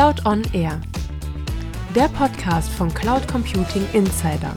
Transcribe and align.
Cloud 0.00 0.24
on 0.24 0.42
Air, 0.54 0.80
der 1.94 2.08
Podcast 2.08 2.72
von 2.72 2.88
Cloud 2.94 3.28
Computing 3.28 3.86
Insider. 3.92 4.56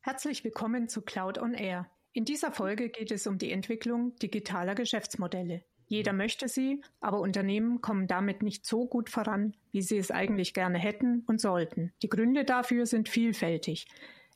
Herzlich 0.00 0.44
willkommen 0.44 0.88
zu 0.88 1.02
Cloud 1.02 1.38
on 1.38 1.54
Air. 1.54 1.90
In 2.12 2.24
dieser 2.24 2.52
Folge 2.52 2.88
geht 2.88 3.10
es 3.10 3.26
um 3.26 3.38
die 3.38 3.50
Entwicklung 3.50 4.14
digitaler 4.14 4.76
Geschäftsmodelle. 4.76 5.64
Jeder 5.88 6.12
möchte 6.12 6.46
sie, 6.46 6.84
aber 7.00 7.18
Unternehmen 7.18 7.80
kommen 7.80 8.06
damit 8.06 8.44
nicht 8.44 8.64
so 8.64 8.86
gut 8.86 9.10
voran, 9.10 9.56
wie 9.72 9.82
sie 9.82 9.98
es 9.98 10.12
eigentlich 10.12 10.54
gerne 10.54 10.78
hätten 10.78 11.24
und 11.26 11.40
sollten. 11.40 11.92
Die 12.02 12.08
Gründe 12.08 12.44
dafür 12.44 12.86
sind 12.86 13.08
vielfältig. 13.08 13.88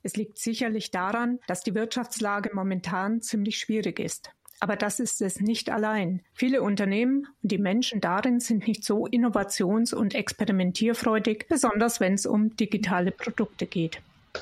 Es 0.03 0.17
liegt 0.17 0.39
sicherlich 0.39 0.91
daran, 0.91 1.39
dass 1.47 1.63
die 1.63 1.75
Wirtschaftslage 1.75 2.51
momentan 2.55 3.23
ziemlich 3.23 3.59
schwierig 3.59 3.99
ist. 3.99 4.31
Aber 4.61 4.77
das 4.77 5.01
ist 5.01 5.21
es 5.21 5.41
nicht 5.41 5.71
allein. 5.71 6.23
Viele 6.33 6.63
Unternehmen 6.63 7.27
und 7.43 7.53
die 7.53 7.59
Menschen 7.59 8.01
darin 8.01 8.41
sind 8.41 8.67
nicht 8.67 8.85
so 8.85 9.07
innovations- 9.07 9.95
und 9.95 10.15
experimentierfreudig, 10.15 11.47
besonders 11.49 12.01
wenn 12.01 12.15
es 12.15 12.27
um 12.27 12.57
digitale 12.57 13.11
Produkte 13.11 13.67
geht. 13.67 14.01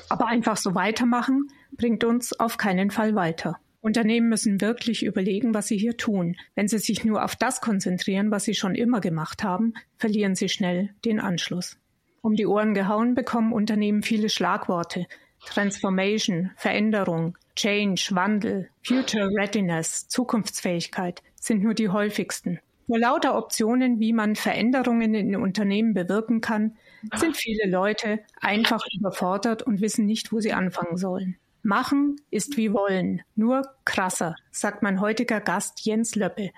Aber 0.09 0.27
einfach 0.27 0.57
so 0.57 0.75
weitermachen 0.75 1.49
bringt 1.71 2.03
uns 2.03 2.37
auf 2.39 2.57
keinen 2.57 2.91
Fall 2.91 3.15
weiter. 3.15 3.59
Unternehmen 3.81 4.29
müssen 4.29 4.61
wirklich 4.61 5.05
überlegen, 5.05 5.53
was 5.53 5.67
sie 5.67 5.77
hier 5.77 5.95
tun. 5.95 6.37
Wenn 6.55 6.67
sie 6.67 6.79
sich 6.79 7.05
nur 7.05 7.23
auf 7.23 7.35
das 7.35 7.61
konzentrieren, 7.61 8.31
was 8.31 8.45
sie 8.45 8.55
schon 8.55 8.73
immer 8.73 8.99
gemacht 8.99 9.43
haben, 9.43 9.73
verlieren 9.97 10.33
sie 10.33 10.49
schnell 10.49 10.89
den 11.05 11.19
Anschluss. 11.19 11.77
Um 12.21 12.35
die 12.35 12.47
Ohren 12.47 12.73
gehauen 12.73 13.13
bekommen 13.13 13.53
Unternehmen 13.53 14.01
viele 14.01 14.29
Schlagworte, 14.29 15.05
Transformation, 15.45 16.51
Veränderung, 16.57 17.37
Change, 17.55 18.09
Wandel, 18.11 18.69
Future 18.83 19.27
Readiness, 19.27 20.07
Zukunftsfähigkeit 20.07 21.21
sind 21.35 21.63
nur 21.63 21.73
die 21.73 21.89
häufigsten. 21.89 22.59
Vor 22.87 22.99
lauter 22.99 23.35
Optionen, 23.37 23.99
wie 23.99 24.13
man 24.13 24.35
Veränderungen 24.35 25.15
in 25.15 25.35
Unternehmen 25.35 25.93
bewirken 25.93 26.41
kann, 26.41 26.75
sind 27.15 27.35
viele 27.35 27.69
Leute 27.69 28.19
einfach 28.41 28.83
überfordert 28.95 29.63
und 29.63 29.81
wissen 29.81 30.05
nicht, 30.05 30.31
wo 30.31 30.39
sie 30.39 30.53
anfangen 30.53 30.97
sollen. 30.97 31.37
Machen 31.63 32.17
ist 32.29 32.57
wie 32.57 32.73
wollen, 32.73 33.23
nur 33.35 33.63
krasser, 33.85 34.35
sagt 34.51 34.83
mein 34.83 35.01
heutiger 35.01 35.39
Gast 35.39 35.83
Jens 35.83 36.13
Löppe. 36.13 36.51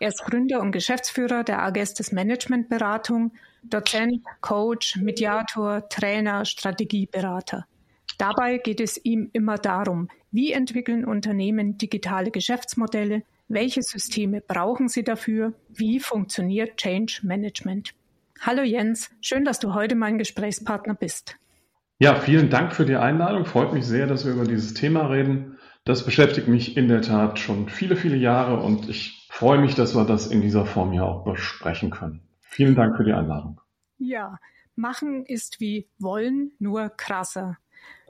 Er 0.00 0.08
ist 0.08 0.24
Gründer 0.24 0.60
und 0.60 0.72
Geschäftsführer 0.72 1.44
der 1.44 1.60
Agestes 1.60 2.12
Managementberatung, 2.12 3.32
Dozent, 3.62 4.24
Coach, 4.40 4.96
Mediator, 4.96 5.86
Trainer, 5.88 6.46
Strategieberater. 6.46 7.66
Dabei 8.18 8.58
geht 8.58 8.80
es 8.80 9.02
ihm 9.04 9.30
immer 9.32 9.58
darum, 9.58 10.08
wie 10.32 10.50
entwickeln 10.50 11.04
Unternehmen 11.04 11.78
digitale 11.78 12.32
Geschäftsmodelle, 12.32 13.22
welche 13.46 13.80
Systeme 13.80 14.40
brauchen 14.40 14.88
sie 14.88 15.04
dafür, 15.04 15.52
wie 15.68 16.00
funktioniert 16.00 16.76
Change 16.78 17.20
Management. 17.22 17.94
Hallo 18.40 18.62
Jens, 18.62 19.10
schön, 19.20 19.44
dass 19.44 19.60
du 19.60 19.72
heute 19.72 19.94
mein 19.94 20.18
Gesprächspartner 20.18 20.94
bist. 20.94 21.36
Ja, 22.00 22.16
vielen 22.16 22.50
Dank 22.50 22.74
für 22.74 22.84
die 22.84 22.96
Einladung. 22.96 23.44
Freut 23.44 23.72
mich 23.72 23.86
sehr, 23.86 24.08
dass 24.08 24.24
wir 24.24 24.32
über 24.32 24.44
dieses 24.44 24.74
Thema 24.74 25.06
reden. 25.06 25.56
Das 25.84 26.04
beschäftigt 26.04 26.48
mich 26.48 26.76
in 26.76 26.88
der 26.88 27.02
Tat 27.02 27.38
schon 27.38 27.68
viele, 27.68 27.94
viele 27.94 28.16
Jahre 28.16 28.60
und 28.60 28.88
ich 28.88 29.28
freue 29.30 29.60
mich, 29.60 29.76
dass 29.76 29.94
wir 29.94 30.04
das 30.04 30.26
in 30.26 30.40
dieser 30.40 30.66
Form 30.66 30.90
hier 30.90 31.04
auch 31.04 31.24
besprechen 31.24 31.90
können. 31.90 32.22
Vielen 32.40 32.74
Dank 32.74 32.96
für 32.96 33.04
die 33.04 33.12
Einladung. 33.12 33.60
Ja, 33.96 34.38
machen 34.74 35.24
ist 35.24 35.60
wie 35.60 35.86
wollen, 35.98 36.52
nur 36.58 36.88
krasser. 36.90 37.58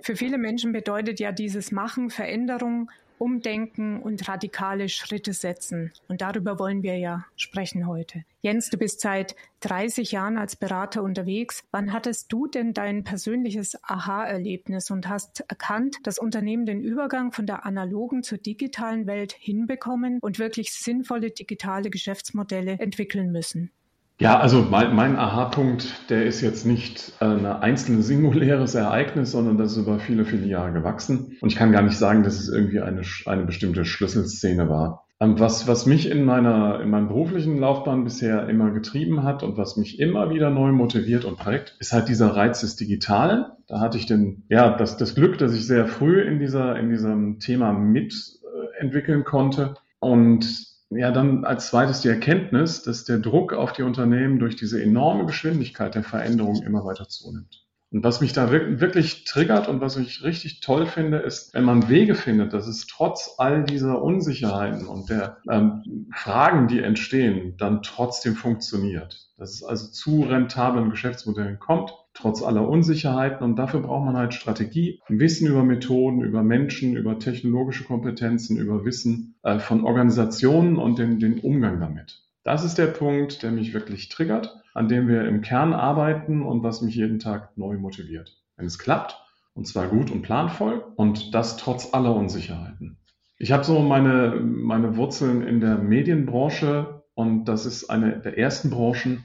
Für 0.01 0.17
viele 0.17 0.39
Menschen 0.39 0.73
bedeutet 0.73 1.21
ja 1.21 1.33
dieses 1.33 1.73
Machen 1.73 2.11
Veränderung, 2.11 2.91
Umdenken 3.19 4.01
und 4.01 4.29
radikale 4.29 4.89
Schritte 4.89 5.33
setzen. 5.33 5.93
Und 6.07 6.21
darüber 6.21 6.59
wollen 6.59 6.83
wir 6.83 6.97
ja 6.97 7.27
sprechen 7.37 7.87
heute. 7.87 8.25
Jens, 8.41 8.71
du 8.71 8.79
bist 8.79 9.01
seit 9.01 9.35
30 9.61 10.13
Jahren 10.13 10.39
als 10.39 10.55
Berater 10.55 11.03
unterwegs. 11.03 11.65
Wann 11.73 11.93
hattest 11.93 12.33
du 12.33 12.47
denn 12.47 12.73
dein 12.73 13.03
persönliches 13.03 13.77
Aha-Erlebnis 13.83 14.91
und 14.91 15.09
hast 15.09 15.41
erkannt, 15.49 15.97
dass 16.05 16.19
Unternehmen 16.19 16.65
den 16.65 16.81
Übergang 16.81 17.33
von 17.33 17.47
der 17.47 17.67
analogen 17.67 18.23
zur 18.23 18.39
digitalen 18.39 19.07
Welt 19.07 19.33
hinbekommen 19.33 20.19
und 20.21 20.39
wirklich 20.39 20.73
sinnvolle 20.73 21.31
digitale 21.31 21.91
Geschäftsmodelle 21.91 22.79
entwickeln 22.79 23.33
müssen? 23.33 23.73
Ja, 24.21 24.41
also 24.41 24.67
mein, 24.69 24.97
mein 24.97 25.17
Aha-Punkt, 25.17 26.11
der 26.11 26.27
ist 26.27 26.41
jetzt 26.41 26.67
nicht 26.67 27.13
ein 27.21 27.47
einzelnes 27.47 28.09
singuläres 28.09 28.75
Ereignis, 28.75 29.31
sondern 29.31 29.59
das 29.59 29.73
ist 29.73 29.79
über 29.79 30.01
viele, 30.01 30.25
viele 30.25 30.47
Jahre 30.47 30.73
gewachsen. 30.73 31.37
Und 31.41 31.53
ich 31.53 31.57
kann 31.57 31.71
gar 31.71 31.83
nicht 31.83 31.97
sagen, 31.97 32.25
dass 32.25 32.41
es 32.41 32.49
irgendwie 32.49 32.81
eine, 32.81 33.03
eine 33.27 33.45
bestimmte 33.45 33.85
Schlüsselszene 33.85 34.69
war. 34.69 35.05
Ähm, 35.21 35.39
was, 35.39 35.69
was 35.69 35.87
mich 35.87 36.11
in 36.11 36.25
meiner, 36.25 36.81
in 36.81 36.91
meiner 36.91 37.07
beruflichen 37.07 37.59
Laufbahn 37.59 38.03
bisher 38.03 38.49
immer 38.49 38.73
getrieben 38.73 39.23
hat 39.23 39.45
und 39.45 39.57
was 39.57 39.77
mich 39.77 40.01
immer 40.01 40.31
wieder 40.31 40.51
neu 40.51 40.73
motiviert 40.73 41.25
und 41.25 41.39
prägt, 41.39 41.77
ist 41.79 41.93
halt 41.93 42.09
dieser 42.09 42.35
Reiz 42.35 42.61
des 42.61 42.75
Digitalen. 42.75 43.45
Da 43.69 43.79
hatte 43.79 43.99
ich 43.99 44.07
den, 44.07 44.43
ja, 44.49 44.77
das, 44.77 44.97
das 44.97 45.15
Glück, 45.15 45.39
dass 45.39 45.55
ich 45.55 45.65
sehr 45.65 45.87
früh 45.87 46.21
in 46.23 46.41
dieser, 46.41 46.77
in 46.77 46.91
diesem 46.91 47.39
Thema 47.39 47.73
mitentwickeln 47.73 49.23
konnte. 49.23 49.75
Und 50.01 50.67
ja, 50.91 51.11
dann 51.11 51.45
als 51.45 51.69
zweites 51.69 52.01
die 52.01 52.09
Erkenntnis, 52.09 52.83
dass 52.83 53.05
der 53.05 53.19
Druck 53.19 53.53
auf 53.53 53.73
die 53.73 53.83
Unternehmen 53.83 54.39
durch 54.39 54.57
diese 54.57 54.83
enorme 54.83 55.27
Geschwindigkeit 55.27 55.95
der 55.95 56.03
Veränderung 56.03 56.63
immer 56.63 56.85
weiter 56.85 57.09
zunimmt. 57.09 57.67
Und 57.91 58.05
was 58.05 58.21
mich 58.21 58.35
da 58.35 58.51
wirklich 58.51 59.25
triggert 59.25 59.67
und 59.67 59.81
was 59.81 59.97
ich 59.97 60.23
richtig 60.23 60.61
toll 60.61 60.87
finde, 60.87 61.19
ist, 61.19 61.55
wenn 61.55 61.65
man 61.65 61.89
Wege 61.89 62.15
findet, 62.15 62.53
dass 62.53 62.67
es 62.67 62.87
trotz 62.87 63.37
all 63.39 63.65
dieser 63.65 64.03
Unsicherheiten 64.03 64.87
und 64.87 65.09
der 65.09 65.39
ähm, 65.51 66.11
Fragen, 66.15 66.69
die 66.69 66.81
entstehen, 66.81 67.57
dann 67.57 67.83
trotzdem 67.83 68.35
funktioniert. 68.35 69.31
Dass 69.39 69.55
es 69.55 69.63
also 69.63 69.91
zu 69.91 70.23
rentablen 70.23 70.91
Geschäftsmodellen 70.91 71.59
kommt, 71.59 71.95
trotz 72.19 72.43
aller 72.43 72.69
Unsicherheiten. 72.69 73.45
Und 73.45 73.57
dafür 73.57 73.81
braucht 73.81 74.05
man 74.05 74.17
halt 74.17 74.35
Strategie, 74.35 75.01
Wissen 75.09 75.47
über 75.47 75.65
Methoden, 75.65 76.23
über 76.23 76.43
Menschen, 76.43 76.97
über 76.97 77.19
technologische 77.19 77.85
Kompetenzen, 77.85 78.59
über 78.59 78.85
Wissen 78.85 79.37
äh, 79.43 79.59
von 79.59 79.85
Organisationen 79.85 80.77
und 80.77 80.99
den, 80.99 81.21
den 81.21 81.41
Umgang 81.41 81.81
damit. 81.81 82.23
Das 82.45 82.65
ist 82.65 82.79
der 82.79 82.87
Punkt, 82.87 83.43
der 83.43 83.51
mich 83.51 83.75
wirklich 83.75 84.09
triggert, 84.09 84.63
an 84.75 84.89
dem 84.89 85.09
wir 85.09 85.27
im 85.27 85.43
Kern 85.43 85.73
arbeiten 85.73 86.43
und 86.43 86.63
was 86.63 86.83
mich 86.83 86.95
jeden 86.95 87.19
Tag 87.19 87.57
neu 87.57 87.77
motiviert. 87.77 88.37
Wenn 88.57 88.67
es 88.67 88.79
klappt, 88.79 89.17
und 89.55 89.67
zwar 89.67 89.89
gut 89.89 90.11
und 90.11 90.23
planvoll, 90.23 90.85
und 90.97 91.35
das 91.35 91.57
trotz 91.57 91.93
aller 91.93 92.15
Unsicherheiten. 92.15 92.97
Ich 93.39 93.53
habe 93.53 93.65
so 93.65 93.81
meine, 93.81 94.41
meine 94.41 94.97
Wurzeln 94.97 95.47
in 95.47 95.61
der 95.61 95.79
Medienbranche 95.79 97.03
und 97.15 97.45
das 97.45 97.67
ist 97.67 97.91
eine 97.91 98.19
der 98.19 98.39
ersten 98.39 98.71
Branchen, 98.71 99.25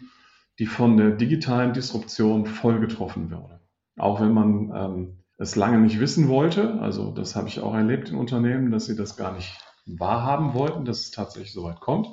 die 0.59 0.65
von 0.65 0.97
der 0.97 1.11
digitalen 1.11 1.73
Disruption 1.73 2.45
voll 2.45 2.79
getroffen 2.79 3.31
wurde. 3.31 3.59
Auch 3.97 4.21
wenn 4.21 4.33
man 4.33 4.71
ähm, 4.75 5.23
es 5.37 5.55
lange 5.55 5.79
nicht 5.79 5.99
wissen 5.99 6.27
wollte, 6.29 6.79
also 6.79 7.11
das 7.11 7.35
habe 7.35 7.47
ich 7.47 7.59
auch 7.59 7.73
erlebt 7.73 8.09
in 8.09 8.15
Unternehmen, 8.15 8.71
dass 8.71 8.85
sie 8.85 8.95
das 8.95 9.17
gar 9.17 9.33
nicht 9.33 9.57
wahrhaben 9.85 10.53
wollten, 10.53 10.85
dass 10.85 11.01
es 11.01 11.11
tatsächlich 11.11 11.53
so 11.53 11.63
weit 11.63 11.79
kommt. 11.79 12.07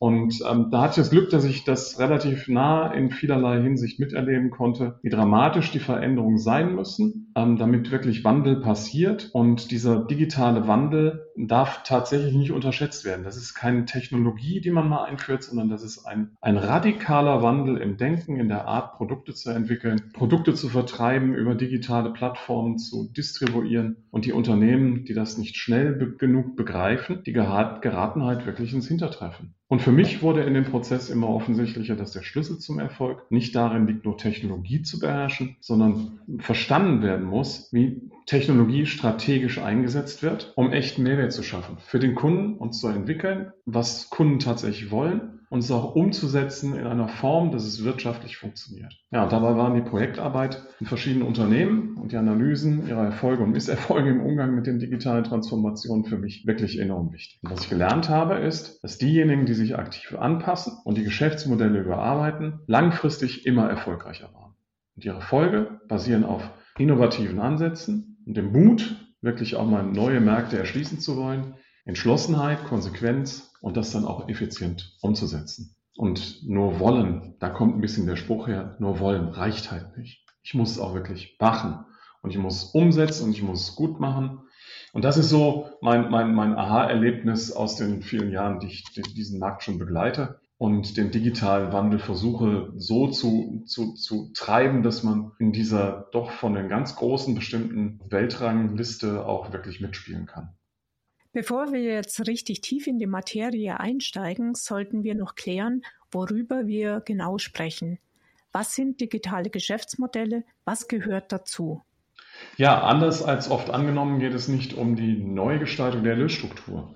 Und 0.00 0.40
ähm, 0.50 0.70
da 0.70 0.80
hatte 0.80 0.92
ich 0.92 0.96
das 0.96 1.10
Glück, 1.10 1.28
dass 1.28 1.44
ich 1.44 1.64
das 1.64 1.98
relativ 1.98 2.48
nah 2.48 2.90
in 2.90 3.10
vielerlei 3.10 3.60
Hinsicht 3.60 4.00
miterleben 4.00 4.50
konnte, 4.50 4.98
wie 5.02 5.10
dramatisch 5.10 5.72
die 5.72 5.78
Veränderungen 5.78 6.38
sein 6.38 6.74
müssen, 6.74 7.34
ähm, 7.36 7.58
damit 7.58 7.90
wirklich 7.90 8.24
Wandel 8.24 8.62
passiert. 8.62 9.28
Und 9.34 9.70
dieser 9.70 10.02
digitale 10.02 10.66
Wandel 10.66 11.26
darf 11.48 11.82
tatsächlich 11.82 12.34
nicht 12.34 12.52
unterschätzt 12.52 13.04
werden. 13.04 13.24
Das 13.24 13.36
ist 13.36 13.54
keine 13.54 13.84
Technologie, 13.84 14.60
die 14.60 14.70
man 14.70 14.88
mal 14.88 15.04
einführt, 15.04 15.42
sondern 15.42 15.68
das 15.68 15.82
ist 15.82 16.04
ein, 16.06 16.36
ein 16.40 16.56
radikaler 16.56 17.42
Wandel 17.42 17.78
im 17.78 17.96
Denken, 17.96 18.38
in 18.38 18.48
der 18.48 18.66
Art, 18.66 18.96
Produkte 18.96 19.34
zu 19.34 19.50
entwickeln, 19.50 20.10
Produkte 20.12 20.54
zu 20.54 20.68
vertreiben, 20.68 21.34
über 21.34 21.54
digitale 21.54 22.12
Plattformen 22.12 22.78
zu 22.78 23.10
distribuieren. 23.12 24.04
Und 24.10 24.24
die 24.24 24.32
Unternehmen, 24.32 25.04
die 25.04 25.14
das 25.14 25.38
nicht 25.38 25.56
schnell 25.56 25.92
be 25.92 26.16
genug 26.16 26.56
begreifen, 26.56 27.22
die 27.24 27.32
geraten 27.32 28.24
halt 28.24 28.46
wirklich 28.46 28.74
ins 28.74 28.88
Hintertreffen. 28.88 29.54
Und 29.70 29.80
für 29.82 29.92
mich 29.92 30.20
wurde 30.20 30.42
in 30.42 30.54
dem 30.54 30.64
Prozess 30.64 31.10
immer 31.10 31.28
offensichtlicher, 31.28 31.94
dass 31.94 32.10
der 32.10 32.22
Schlüssel 32.22 32.58
zum 32.58 32.80
Erfolg 32.80 33.30
nicht 33.30 33.54
darin 33.54 33.86
liegt, 33.86 34.04
nur 34.04 34.18
Technologie 34.18 34.82
zu 34.82 34.98
beherrschen, 34.98 35.56
sondern 35.60 36.18
verstanden 36.38 37.02
werden 37.02 37.24
muss, 37.24 37.72
wie 37.72 38.10
Technologie 38.26 38.86
strategisch 38.86 39.58
eingesetzt 39.58 40.22
wird, 40.22 40.52
um 40.56 40.72
echten 40.72 41.02
Mehrwert 41.02 41.32
zu 41.32 41.42
schaffen. 41.42 41.78
Für 41.78 41.98
den 41.98 42.14
Kunden 42.14 42.54
und 42.54 42.72
zu 42.72 42.88
entwickeln, 42.88 43.52
was 43.64 44.10
Kunden 44.10 44.38
tatsächlich 44.38 44.90
wollen 44.90 45.40
und 45.50 45.58
es 45.58 45.70
auch 45.72 45.96
umzusetzen 45.96 46.76
in 46.76 46.86
einer 46.86 47.08
Form, 47.08 47.50
dass 47.50 47.64
es 47.64 47.84
wirtschaftlich 47.84 48.36
funktioniert. 48.36 48.94
Ja, 49.10 49.26
dabei 49.26 49.56
waren 49.56 49.74
die 49.74 49.88
Projektarbeit 49.88 50.62
in 50.78 50.86
verschiedenen 50.86 51.26
Unternehmen 51.26 51.96
und 51.96 52.12
die 52.12 52.16
Analysen 52.16 52.86
ihrer 52.86 53.04
Erfolge 53.04 53.42
und 53.42 53.50
Misserfolge 53.50 54.10
im 54.10 54.20
Umgang 54.20 54.54
mit 54.54 54.66
den 54.66 54.78
digitalen 54.78 55.24
Transformationen 55.24 56.04
für 56.04 56.18
mich 56.18 56.46
wirklich 56.46 56.78
enorm 56.78 57.12
wichtig. 57.12 57.40
Und 57.42 57.50
was 57.50 57.62
ich 57.62 57.68
gelernt 57.68 58.08
habe, 58.08 58.36
ist, 58.36 58.82
dass 58.84 58.98
diejenigen, 58.98 59.44
die 59.44 59.54
sich 59.54 59.76
aktiv 59.76 60.16
anpassen 60.16 60.74
und 60.84 60.96
die 60.96 61.04
Geschäftsmodelle 61.04 61.80
überarbeiten, 61.80 62.60
langfristig 62.68 63.44
immer 63.44 63.68
erfolgreicher 63.68 64.32
waren. 64.32 64.54
Und 64.94 65.04
ihre 65.04 65.16
Erfolge 65.16 65.80
basieren 65.88 66.24
auf 66.24 66.48
innovativen 66.80 67.38
Ansätzen 67.40 68.16
und 68.26 68.36
dem 68.36 68.52
Mut, 68.52 68.96
wirklich 69.20 69.56
auch 69.56 69.66
mal 69.66 69.84
neue 69.84 70.20
Märkte 70.20 70.58
erschließen 70.58 70.98
zu 70.98 71.16
wollen. 71.16 71.54
Entschlossenheit, 71.84 72.64
Konsequenz 72.64 73.52
und 73.60 73.76
das 73.76 73.92
dann 73.92 74.06
auch 74.06 74.28
effizient 74.28 74.96
umzusetzen. 75.02 75.76
Und 75.96 76.42
nur 76.46 76.80
wollen, 76.80 77.34
da 77.38 77.50
kommt 77.50 77.76
ein 77.76 77.80
bisschen 77.80 78.06
der 78.06 78.16
Spruch 78.16 78.48
her, 78.48 78.76
nur 78.78 78.98
wollen 78.98 79.28
reicht 79.28 79.70
halt 79.70 79.98
nicht. 79.98 80.24
Ich 80.42 80.54
muss 80.54 80.72
es 80.72 80.78
auch 80.78 80.94
wirklich 80.94 81.36
machen 81.38 81.84
und 82.22 82.30
ich 82.30 82.38
muss 82.38 82.64
umsetzen 82.64 83.24
und 83.24 83.32
ich 83.32 83.42
muss 83.42 83.68
es 83.68 83.76
gut 83.76 84.00
machen. 84.00 84.40
Und 84.92 85.04
das 85.04 85.18
ist 85.18 85.28
so 85.28 85.68
mein, 85.82 86.10
mein, 86.10 86.34
mein 86.34 86.56
Aha-Erlebnis 86.56 87.52
aus 87.52 87.76
den 87.76 88.02
vielen 88.02 88.32
Jahren, 88.32 88.60
die 88.60 88.68
ich 88.68 88.84
diesen 88.84 89.38
Markt 89.38 89.62
schon 89.62 89.78
begleite 89.78 90.40
und 90.60 90.98
den 90.98 91.10
digitalen 91.10 91.72
Wandel 91.72 91.98
versuche 91.98 92.70
so 92.76 93.08
zu, 93.08 93.62
zu, 93.64 93.94
zu 93.94 94.30
treiben, 94.34 94.82
dass 94.82 95.02
man 95.02 95.32
in 95.38 95.52
dieser 95.52 96.10
doch 96.12 96.32
von 96.32 96.52
den 96.52 96.68
ganz 96.68 96.96
großen 96.96 97.34
bestimmten 97.34 97.98
Weltrangliste 98.10 99.24
auch 99.24 99.54
wirklich 99.54 99.80
mitspielen 99.80 100.26
kann. 100.26 100.50
Bevor 101.32 101.72
wir 101.72 101.80
jetzt 101.80 102.26
richtig 102.26 102.60
tief 102.60 102.86
in 102.86 102.98
die 102.98 103.06
Materie 103.06 103.80
einsteigen, 103.80 104.54
sollten 104.54 105.02
wir 105.02 105.14
noch 105.14 105.34
klären, 105.34 105.80
worüber 106.12 106.66
wir 106.66 107.00
genau 107.06 107.38
sprechen. 107.38 107.98
Was 108.52 108.74
sind 108.74 109.00
digitale 109.00 109.48
Geschäftsmodelle? 109.48 110.44
Was 110.66 110.88
gehört 110.88 111.32
dazu? 111.32 111.80
Ja, 112.58 112.82
anders 112.82 113.22
als 113.22 113.50
oft 113.50 113.70
angenommen 113.70 114.20
geht 114.20 114.34
es 114.34 114.46
nicht 114.46 114.74
um 114.74 114.94
die 114.94 115.24
Neugestaltung 115.24 116.04
der 116.04 116.16
Lösstruktur. 116.16 116.94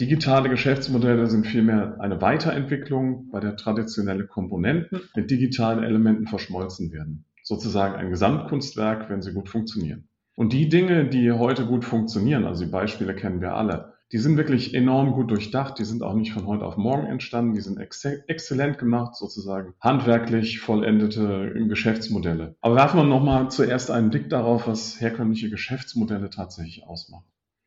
Digitale 0.00 0.48
Geschäftsmodelle 0.48 1.26
sind 1.26 1.46
vielmehr 1.46 2.00
eine 2.00 2.20
Weiterentwicklung, 2.22 3.28
bei 3.30 3.40
der 3.40 3.56
traditionelle 3.56 4.26
Komponenten 4.26 5.02
mit 5.14 5.30
digitalen 5.30 5.84
Elementen 5.84 6.26
verschmolzen 6.26 6.92
werden. 6.92 7.26
Sozusagen 7.42 7.94
ein 7.96 8.10
Gesamtkunstwerk, 8.10 9.10
wenn 9.10 9.20
sie 9.20 9.34
gut 9.34 9.50
funktionieren. 9.50 10.08
Und 10.34 10.54
die 10.54 10.68
Dinge, 10.70 11.08
die 11.08 11.30
heute 11.30 11.66
gut 11.66 11.84
funktionieren, 11.84 12.46
also 12.46 12.64
die 12.64 12.70
Beispiele 12.70 13.14
kennen 13.14 13.42
wir 13.42 13.54
alle, 13.54 13.92
die 14.12 14.18
sind 14.18 14.36
wirklich 14.36 14.74
enorm 14.74 15.12
gut 15.12 15.30
durchdacht, 15.30 15.78
die 15.78 15.84
sind 15.84 16.02
auch 16.02 16.14
nicht 16.14 16.32
von 16.32 16.46
heute 16.46 16.64
auf 16.64 16.76
morgen 16.76 17.06
entstanden, 17.06 17.54
die 17.54 17.60
sind 17.60 17.78
ex 17.78 18.04
exzellent 18.04 18.78
gemacht, 18.78 19.14
sozusagen 19.16 19.74
handwerklich 19.80 20.60
vollendete 20.60 21.52
Geschäftsmodelle. 21.68 22.56
Aber 22.60 22.76
werfen 22.76 22.98
wir 22.98 23.04
nochmal 23.04 23.50
zuerst 23.50 23.90
einen 23.90 24.10
Blick 24.10 24.30
darauf, 24.30 24.66
was 24.66 25.00
herkömmliche 25.00 25.50
Geschäftsmodelle 25.50 26.30
tatsächlich 26.30 26.86
ausmachen. 26.86 27.24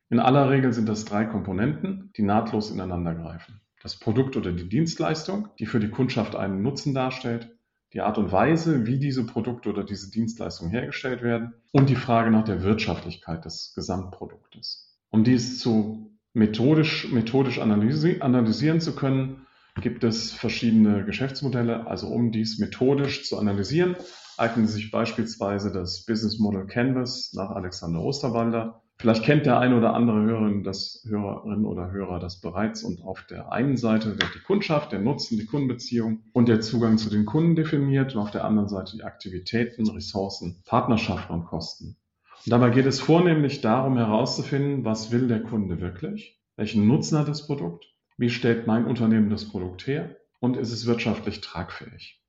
In 0.10 0.20
aller 0.20 0.50
Regel 0.50 0.72
sind 0.72 0.88
das 0.88 1.06
drei 1.06 1.26
Komponenten, 1.26 2.12
die 2.16 2.22
nahtlos 2.22 2.70
ineinander 2.70 3.16
greifen. 3.16 3.62
Das 3.82 4.00
Produkt 4.00 4.38
oder 4.38 4.52
die 4.52 4.70
Dienstleistung, 4.70 5.50
die 5.60 5.66
für 5.66 5.80
die 5.80 5.90
Kundschaft 5.90 6.36
einen 6.36 6.62
Nutzen 6.62 6.94
darstellt, 6.94 7.56
die 7.94 8.02
Art 8.02 8.18
und 8.18 8.32
Weise, 8.32 8.86
wie 8.86 9.00
diese 9.00 9.26
Produkte 9.26 9.70
oder 9.70 9.84
diese 9.84 10.12
Dienstleistungen 10.12 10.72
hergestellt 10.72 11.22
werden 11.22 11.54
und 11.72 11.90
die 11.90 11.96
Frage 11.96 12.30
nach 12.30 12.44
der 12.44 12.62
Wirtschaftlichkeit 12.62 13.46
des 13.46 13.74
Gesamtproduktes. 13.76 15.00
Um 15.10 15.24
dies 15.24 15.60
zu 15.60 16.12
methodisch, 16.34 17.12
methodisch 17.12 17.60
analysi 17.60 18.18
analysieren 18.20 18.82
zu 18.82 18.96
können, 18.96 19.48
gibt 19.82 20.04
es 20.04 20.32
verschiedene 20.32 21.06
Geschäftsmodelle. 21.06 21.88
Also 21.88 22.08
um 22.08 22.32
dies 22.32 22.60
methodisch 22.60 23.28
zu 23.28 23.38
analysieren, 23.38 23.96
eignet 24.38 24.70
sich 24.70 24.92
beispielsweise 24.92 25.72
das 25.72 26.06
Business 26.06 26.38
Model 26.40 26.68
Canvas 26.68 27.32
nach 27.34 27.52
Alexander 27.52 28.02
Osterwalder. 28.02 28.82
Vielleicht 28.98 29.24
kennt 29.24 29.46
der 29.46 29.60
eine 29.60 29.78
oder 29.78 29.94
andere 29.94 30.22
Hörerin, 30.22 30.64
das 30.64 31.06
Hörerin 31.08 31.66
oder 31.66 31.92
Hörer 31.92 32.20
das 32.20 32.40
bereits 32.40 32.84
und 32.84 33.02
auf 33.04 33.24
der 33.30 33.52
einen 33.52 33.76
Seite 33.76 34.18
wird 34.18 34.34
die 34.34 34.40
Kundschaft, 34.40 34.94
der 34.94 35.00
Nutzen, 35.00 35.38
die 35.38 35.46
Kundenbeziehung 35.46 36.24
und 36.32 36.48
der 36.48 36.62
Zugang 36.62 36.98
zu 36.98 37.10
den 37.10 37.26
Kunden 37.26 37.56
definiert 37.56 38.16
und 38.16 38.22
auf 38.22 38.32
der 38.32 38.46
anderen 38.46 38.70
Seite 38.70 38.96
die 38.96 39.04
Aktivitäten, 39.04 39.90
Ressourcen, 39.90 40.64
Partnerschaften 40.66 41.34
und 41.34 41.46
Kosten. 41.46 41.98
Und 42.46 42.52
dabei 42.52 42.70
geht 42.70 42.86
es 42.86 43.02
vornehmlich 43.02 43.62
darum 43.62 43.98
herauszufinden, 43.98 44.86
was 44.86 45.12
will 45.12 45.28
der 45.28 45.44
Kunde 45.44 45.82
wirklich, 45.82 46.40
welchen 46.56 46.88
Nutzen 46.88 47.18
hat 47.18 47.28
das 47.28 47.46
Produkt, 47.46 47.86
wie 48.18 48.30
stellt 48.30 48.66
mein 48.66 48.86
Unternehmen 48.86 49.30
das 49.30 49.46
Produkt 49.46 49.88
her 49.88 50.16
und 50.40 50.56
ist 50.56 50.72
es 50.72 50.86
wirtschaftlich 50.86 51.42
tragfähig. 51.42 52.22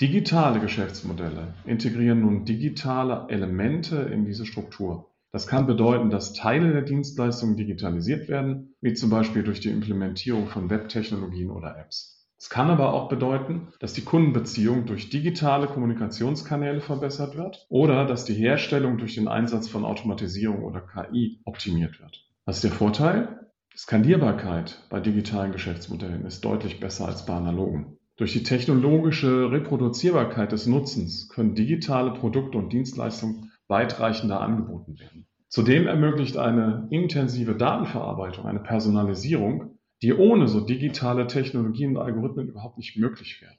Digitale 0.00 0.58
Geschäftsmodelle 0.58 1.54
integrieren 1.66 2.22
nun 2.22 2.44
digitale 2.44 3.26
Elemente 3.28 3.96
in 3.96 4.24
diese 4.24 4.46
Struktur. 4.46 5.13
Das 5.34 5.48
kann 5.48 5.66
bedeuten, 5.66 6.10
dass 6.10 6.32
Teile 6.32 6.72
der 6.72 6.82
Dienstleistungen 6.82 7.56
digitalisiert 7.56 8.28
werden, 8.28 8.76
wie 8.80 8.94
zum 8.94 9.10
Beispiel 9.10 9.42
durch 9.42 9.58
die 9.58 9.70
Implementierung 9.70 10.46
von 10.46 10.70
Webtechnologien 10.70 11.50
oder 11.50 11.76
Apps. 11.76 12.24
Es 12.38 12.48
kann 12.48 12.70
aber 12.70 12.92
auch 12.92 13.08
bedeuten, 13.08 13.66
dass 13.80 13.94
die 13.94 14.04
Kundenbeziehung 14.04 14.86
durch 14.86 15.10
digitale 15.10 15.66
Kommunikationskanäle 15.66 16.80
verbessert 16.80 17.36
wird 17.36 17.66
oder 17.68 18.06
dass 18.06 18.24
die 18.24 18.34
Herstellung 18.34 18.96
durch 18.96 19.16
den 19.16 19.26
Einsatz 19.26 19.66
von 19.66 19.84
Automatisierung 19.84 20.62
oder 20.62 20.80
KI 20.80 21.40
optimiert 21.44 21.98
wird. 21.98 22.24
Was 22.44 22.58
ist 22.58 22.64
der 22.64 22.70
Vorteil? 22.70 23.50
Skalierbarkeit 23.76 24.86
bei 24.88 25.00
digitalen 25.00 25.50
Geschäftsmodellen 25.50 26.26
ist 26.26 26.44
deutlich 26.44 26.78
besser 26.78 27.06
als 27.06 27.26
bei 27.26 27.34
analogen. 27.34 27.98
Durch 28.16 28.32
die 28.32 28.44
technologische 28.44 29.50
Reproduzierbarkeit 29.50 30.52
des 30.52 30.66
Nutzens 30.66 31.28
können 31.28 31.56
digitale 31.56 32.12
Produkte 32.12 32.56
und 32.56 32.72
Dienstleistungen 32.72 33.50
weitreichender 33.68 34.40
angeboten 34.40 34.98
werden. 34.98 35.26
Zudem 35.48 35.86
ermöglicht 35.86 36.36
eine 36.36 36.88
intensive 36.90 37.54
Datenverarbeitung, 37.54 38.46
eine 38.46 38.60
Personalisierung 38.60 39.74
die 40.04 40.12
ohne 40.12 40.48
so 40.48 40.60
digitale 40.60 41.26
Technologien 41.26 41.96
und 41.96 42.02
Algorithmen 42.02 42.48
überhaupt 42.48 42.76
nicht 42.76 42.94
möglich 42.98 43.40
wären. 43.40 43.56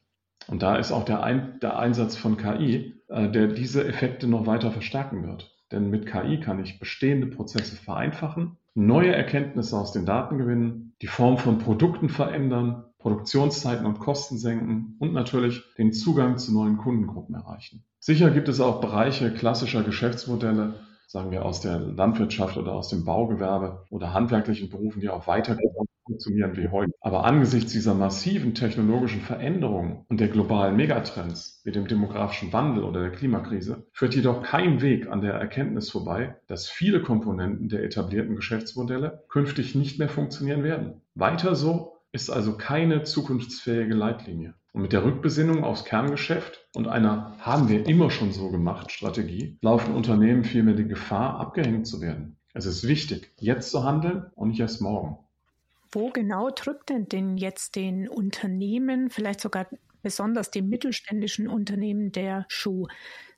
Und 0.48 0.62
da 0.62 0.76
ist 0.76 0.92
auch 0.92 1.04
der, 1.04 1.24
Ein 1.24 1.60
der 1.60 1.80
Einsatz 1.80 2.16
von 2.16 2.38
KI, 2.38 2.94
äh, 3.08 3.30
der 3.32 3.48
diese 3.48 3.88
Effekte 3.88 4.28
noch 4.28 4.46
weiter 4.46 4.70
verstärken 4.70 5.26
wird. 5.26 5.58
Denn 5.72 5.90
mit 5.90 6.06
KI 6.06 6.40
kann 6.40 6.64
ich 6.64 6.80
bestehende 6.80 7.26
Prozesse 7.26 7.76
vereinfachen, 7.76 8.58
neue 8.76 9.16
Erkenntnisse 9.16 9.76
aus 9.76 9.92
den 9.92 10.06
Daten 10.06 10.38
gewinnen, 10.38 10.94
die 11.02 11.08
Form 11.08 11.40
von 11.40 11.58
Produkten 11.58 12.10
verändern, 12.10 12.84
Produktionszeiten 13.06 13.86
und 13.86 14.00
Kosten 14.00 14.40
senken 14.40 14.96
und 14.98 15.14
natürlich 15.14 15.62
den 15.78 15.94
Zugang 15.94 16.40
zu 16.40 16.52
neuen 16.52 16.78
Kundengruppen 16.78 17.36
erreichen. 17.36 17.84
Sicher 18.00 18.32
gibt 18.32 18.50
es 18.50 18.60
auch 18.60 18.82
Bereiche 18.82 19.32
klassischer 19.32 19.84
Geschäftsmodelle, 19.84 20.80
sagen 21.06 21.30
wir 21.30 21.46
aus 21.46 21.62
der 21.62 21.78
Landwirtschaft 21.78 22.58
oder 22.58 22.74
aus 22.74 22.90
dem 22.90 23.06
Baugewerbe 23.06 23.86
oder 23.92 24.16
handwerklichen 24.16 24.72
Berufen, 24.72 25.02
die 25.02 25.10
auch 25.10 25.28
weiter 25.28 25.56
funktionieren 26.04 26.58
wie 26.58 26.70
heute. 26.70 26.94
Aber 27.00 27.26
angesichts 27.26 27.72
dieser 27.74 27.94
massiven 27.94 28.56
technologischen 28.56 29.22
Veränderungen 29.22 30.04
und 30.10 30.20
der 30.20 30.30
globalen 30.30 30.76
Megatrends 30.76 31.62
wie 31.64 31.72
dem 31.72 31.88
demografischen 31.88 32.54
Wandel 32.54 32.84
oder 32.84 33.02
der 33.02 33.12
Klimakrise 33.12 33.86
führt 33.92 34.16
jedoch 34.16 34.42
kein 34.42 34.82
Weg 34.82 35.08
an 35.12 35.22
der 35.22 35.36
Erkenntnis 35.36 35.92
vorbei, 35.92 36.38
dass 36.48 36.68
viele 36.68 37.04
Komponenten 37.04 37.70
der 37.70 37.84
etablierten 37.84 38.36
Geschäftsmodelle 38.36 39.24
künftig 39.30 39.76
nicht 39.76 40.00
mehr 40.00 40.10
funktionieren 40.10 40.64
werden. 40.64 41.02
Weiter 41.14 41.54
so 41.54 41.95
ist 42.16 42.30
also 42.30 42.56
keine 42.56 43.04
zukunftsfähige 43.04 43.94
Leitlinie. 43.94 44.54
Und 44.72 44.84
mit 44.84 44.94
der 44.94 45.04
Rückbesinnung 45.04 45.66
aufs 45.66 45.84
Kerngeschäft 45.84 46.66
und 46.74 46.88
einer 46.88 47.36
haben 47.40 47.68
wir 47.68 47.86
immer 47.86 48.10
schon 48.10 48.32
so 48.32 48.50
gemacht 48.50 48.90
Strategie 48.92 49.58
laufen 49.62 49.94
Unternehmen 49.94 50.46
vielmehr 50.46 50.76
die 50.76 50.88
Gefahr, 50.88 51.40
abgehängt 51.42 51.86
zu 51.86 52.00
werden. 52.00 52.38
Es 52.54 52.66
ist 52.66 52.88
wichtig, 52.88 53.34
jetzt 53.38 53.70
zu 53.70 53.84
handeln 53.84 54.28
und 54.36 54.48
nicht 54.48 54.62
erst 54.62 54.82
morgen. 54.82 55.18
Wo 55.92 56.10
genau 56.10 56.50
drückt 56.52 56.90
denn, 56.90 57.10
denn 57.10 57.36
jetzt 57.36 57.76
den 57.76 58.08
Unternehmen, 58.08 59.10
vielleicht 59.10 59.42
sogar 59.42 59.68
besonders 60.02 60.52
den 60.52 60.70
mittelständischen 60.70 61.50
Unternehmen, 61.50 62.14
der 62.14 62.46
Schuh? 62.48 62.88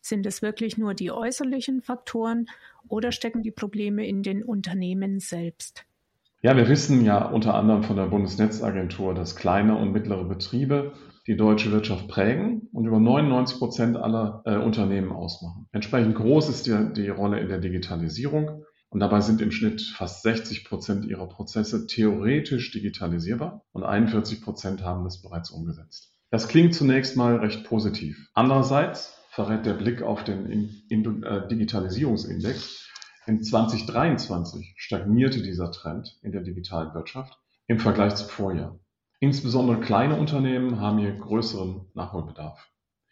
Sind 0.02 0.28
es 0.28 0.44
wirklich 0.44 0.78
nur 0.78 0.94
die 0.94 1.12
äußerlichen 1.12 1.82
Faktoren 1.82 2.48
oder 2.88 3.12
stecken 3.12 3.42
die 3.42 3.52
Probleme 3.52 4.06
in 4.06 4.22
den 4.22 4.44
Unternehmen 4.44 5.20
selbst? 5.20 5.87
Ja, 6.48 6.56
wir 6.56 6.70
wissen 6.70 7.04
ja 7.04 7.26
unter 7.26 7.56
anderem 7.56 7.84
von 7.84 7.98
der 7.98 8.06
Bundesnetzagentur, 8.06 9.14
dass 9.14 9.36
kleine 9.36 9.76
und 9.76 9.92
mittlere 9.92 10.24
Betriebe 10.24 10.94
die 11.28 11.36
deutsche 11.36 11.74
Wirtschaft 11.74 12.08
prägen 12.08 12.70
und 12.72 12.86
über 12.86 13.02
99 13.02 13.60
Prozent 13.60 13.98
aller 13.98 14.44
äh, 14.46 14.56
Unternehmen 14.56 15.12
ausmachen. 15.12 15.68
Entsprechend 15.74 16.16
groß 16.16 16.48
ist 16.48 16.66
die, 16.66 16.94
die 16.94 17.10
Rolle 17.10 17.42
in 17.42 17.50
der 17.50 17.58
Digitalisierung. 17.58 18.64
Und 18.88 19.02
dabei 19.02 19.20
sind 19.20 19.42
im 19.42 19.52
Schnitt 19.52 19.82
fast 19.82 20.24
60 20.24 20.64
Prozent 20.64 21.04
ihrer 21.04 21.28
Prozesse 21.28 21.86
theoretisch 21.86 22.72
digitalisierbar 22.72 23.66
und 23.74 23.84
41 23.84 24.42
Prozent 24.42 24.82
haben 24.82 25.04
das 25.04 25.22
bereits 25.22 25.50
umgesetzt. 25.50 26.14
Das 26.32 26.48
klingt 26.48 26.74
zunächst 26.74 27.18
mal 27.18 27.36
recht 27.36 27.66
positiv. 27.66 28.30
Andererseits 28.34 29.18
verrät 29.32 29.66
der 29.66 29.74
Blick 29.74 30.02
auf 30.02 30.24
den 30.24 30.50
äh, 30.90 31.48
Digitalisierungsindex, 31.50 32.87
in 33.28 33.44
2023 33.44 34.76
stagnierte 34.78 35.42
dieser 35.42 35.72
Trend 35.72 36.18
in 36.22 36.32
der 36.32 36.42
digitalen 36.42 36.94
Wirtschaft 36.94 37.38
im 37.68 37.80
Vergleich 37.80 38.16
zum 38.16 38.30
Vorjahr. 38.30 38.80
Insbesondere 39.20 39.82
kleine 39.82 40.16
Unternehmen 40.16 40.80
haben 40.80 41.00
hier 41.00 41.12
größeren 41.12 41.88
Nachholbedarf. 41.94 42.70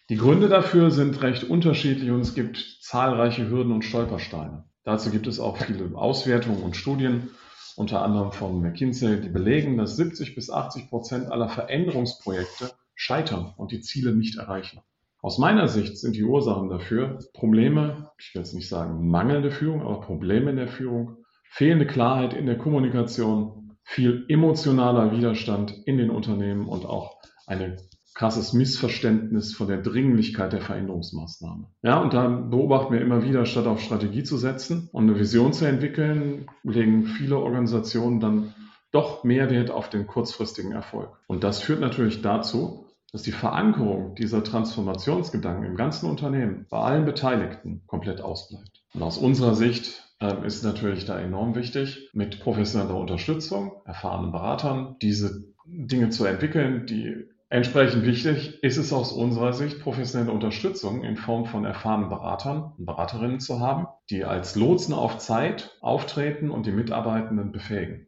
Die 0.09 0.17
Gründe 0.17 0.47
dafür 0.47 0.91
sind 0.91 1.21
recht 1.21 1.43
unterschiedlich 1.43 2.11
und 2.11 2.21
es 2.21 2.33
gibt 2.33 2.77
zahlreiche 2.81 3.49
Hürden 3.49 3.73
und 3.73 3.83
Stolpersteine. 3.83 4.65
Dazu 4.83 5.09
gibt 5.09 5.27
es 5.27 5.39
auch 5.39 5.57
viele 5.57 5.97
Auswertungen 5.97 6.61
und 6.61 6.77
Studien, 6.77 7.31
unter 7.75 8.01
anderem 8.01 8.31
von 8.31 8.61
McKinsey, 8.61 9.19
die 9.19 9.29
belegen, 9.29 9.77
dass 9.77 9.97
70 9.97 10.35
bis 10.35 10.49
80 10.49 10.89
Prozent 10.89 11.27
aller 11.31 11.49
Veränderungsprojekte 11.49 12.71
scheitern 12.93 13.53
und 13.57 13.71
die 13.71 13.81
Ziele 13.81 14.15
nicht 14.15 14.37
erreichen. 14.37 14.79
Aus 15.25 15.39
meiner 15.39 15.67
Sicht 15.67 15.97
sind 15.97 16.15
die 16.15 16.23
Ursachen 16.23 16.69
dafür 16.69 17.17
Probleme, 17.33 18.11
ich 18.19 18.35
will 18.35 18.43
jetzt 18.43 18.53
nicht 18.53 18.69
sagen 18.69 19.09
mangelnde 19.09 19.49
Führung, 19.49 19.81
aber 19.81 19.99
Probleme 19.99 20.51
in 20.51 20.55
der 20.55 20.67
Führung, 20.67 21.17
fehlende 21.45 21.87
Klarheit 21.87 22.35
in 22.35 22.45
der 22.45 22.59
Kommunikation, 22.59 23.75
viel 23.81 24.25
emotionaler 24.27 25.11
Widerstand 25.13 25.73
in 25.87 25.97
den 25.97 26.11
Unternehmen 26.11 26.67
und 26.67 26.85
auch 26.85 27.17
ein 27.47 27.77
krasses 28.13 28.53
Missverständnis 28.53 29.55
von 29.55 29.67
der 29.67 29.81
Dringlichkeit 29.81 30.53
der 30.53 30.61
Veränderungsmaßnahme. 30.61 31.71
Ja, 31.81 31.99
und 32.03 32.13
da 32.13 32.27
beobachten 32.27 32.93
wir 32.93 33.01
immer 33.01 33.23
wieder, 33.23 33.47
statt 33.47 33.65
auf 33.65 33.81
Strategie 33.81 34.21
zu 34.21 34.37
setzen 34.37 34.89
und 34.91 35.09
eine 35.09 35.19
Vision 35.19 35.53
zu 35.53 35.65
entwickeln, 35.65 36.45
legen 36.61 37.07
viele 37.07 37.39
Organisationen 37.39 38.19
dann 38.19 38.53
doch 38.91 39.23
mehr 39.23 39.49
Wert 39.49 39.71
auf 39.71 39.89
den 39.89 40.05
kurzfristigen 40.05 40.71
Erfolg. 40.71 41.09
Und 41.25 41.43
das 41.43 41.61
führt 41.61 41.79
natürlich 41.79 42.21
dazu, 42.21 42.84
dass 43.15 43.21
die 43.21 43.31
Verankerung 43.31 44.13
dieser 44.15 44.43
Transformationsgedanken 44.43 45.63
im 45.63 45.77
ganzen 45.77 46.09
Unternehmen 46.09 46.65
bei 46.69 46.79
allen 46.79 47.05
Beteiligten 47.05 47.81
komplett 47.87 48.19
ausbleibt. 48.19 48.83
Und 48.93 49.03
aus 49.03 49.17
unserer 49.17 49.55
Sicht 49.55 50.03
äh, 50.19 50.45
ist 50.45 50.65
natürlich 50.65 51.05
da 51.05 51.17
enorm 51.17 51.55
wichtig, 51.55 52.09
mit 52.11 52.41
professioneller 52.41 52.99
Unterstützung, 52.99 53.71
erfahrenen 53.85 54.33
Beratern, 54.33 54.97
diese 55.01 55.45
Dinge 55.65 56.09
zu 56.09 56.25
entwickeln, 56.25 56.87
die 56.87 57.29
Entsprechend 57.47 58.05
wichtig 58.05 58.61
ist 58.63 58.75
es 58.75 58.91
aus 58.91 59.13
unserer 59.13 59.53
Sicht, 59.53 59.79
professionelle 59.79 60.33
Unterstützung 60.33 61.03
in 61.05 61.15
Form 61.15 61.45
von 61.45 61.63
erfahrenen 61.63 62.09
Beratern 62.09 62.73
und 62.77 62.85
Beraterinnen 62.85 63.39
zu 63.39 63.61
haben, 63.61 63.87
die 64.09 64.25
als 64.25 64.57
Lotsen 64.57 64.93
auf 64.93 65.19
Zeit 65.19 65.77
auftreten 65.79 66.49
und 66.49 66.65
die 66.65 66.73
Mitarbeitenden 66.73 67.53
befähigen. 67.53 68.07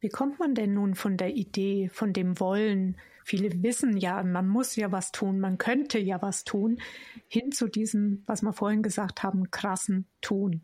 Wie 0.00 0.10
kommt 0.10 0.40
man 0.40 0.54
denn 0.54 0.74
nun 0.74 0.94
von 0.94 1.16
der 1.16 1.34
Idee, 1.36 1.88
von 1.90 2.12
dem 2.12 2.38
Wollen, 2.38 2.96
viele 3.24 3.62
wissen 3.62 3.96
ja, 3.96 4.22
man 4.22 4.48
muss 4.48 4.76
ja 4.76 4.92
was 4.92 5.12
tun, 5.12 5.40
man 5.40 5.58
könnte 5.58 5.98
ja 5.98 6.20
was 6.22 6.44
tun, 6.44 6.78
hin 7.28 7.52
zu 7.52 7.68
diesem, 7.68 8.22
was 8.26 8.42
wir 8.42 8.52
vorhin 8.52 8.82
gesagt 8.82 9.22
haben, 9.22 9.50
krassen 9.50 10.06
Tun? 10.20 10.62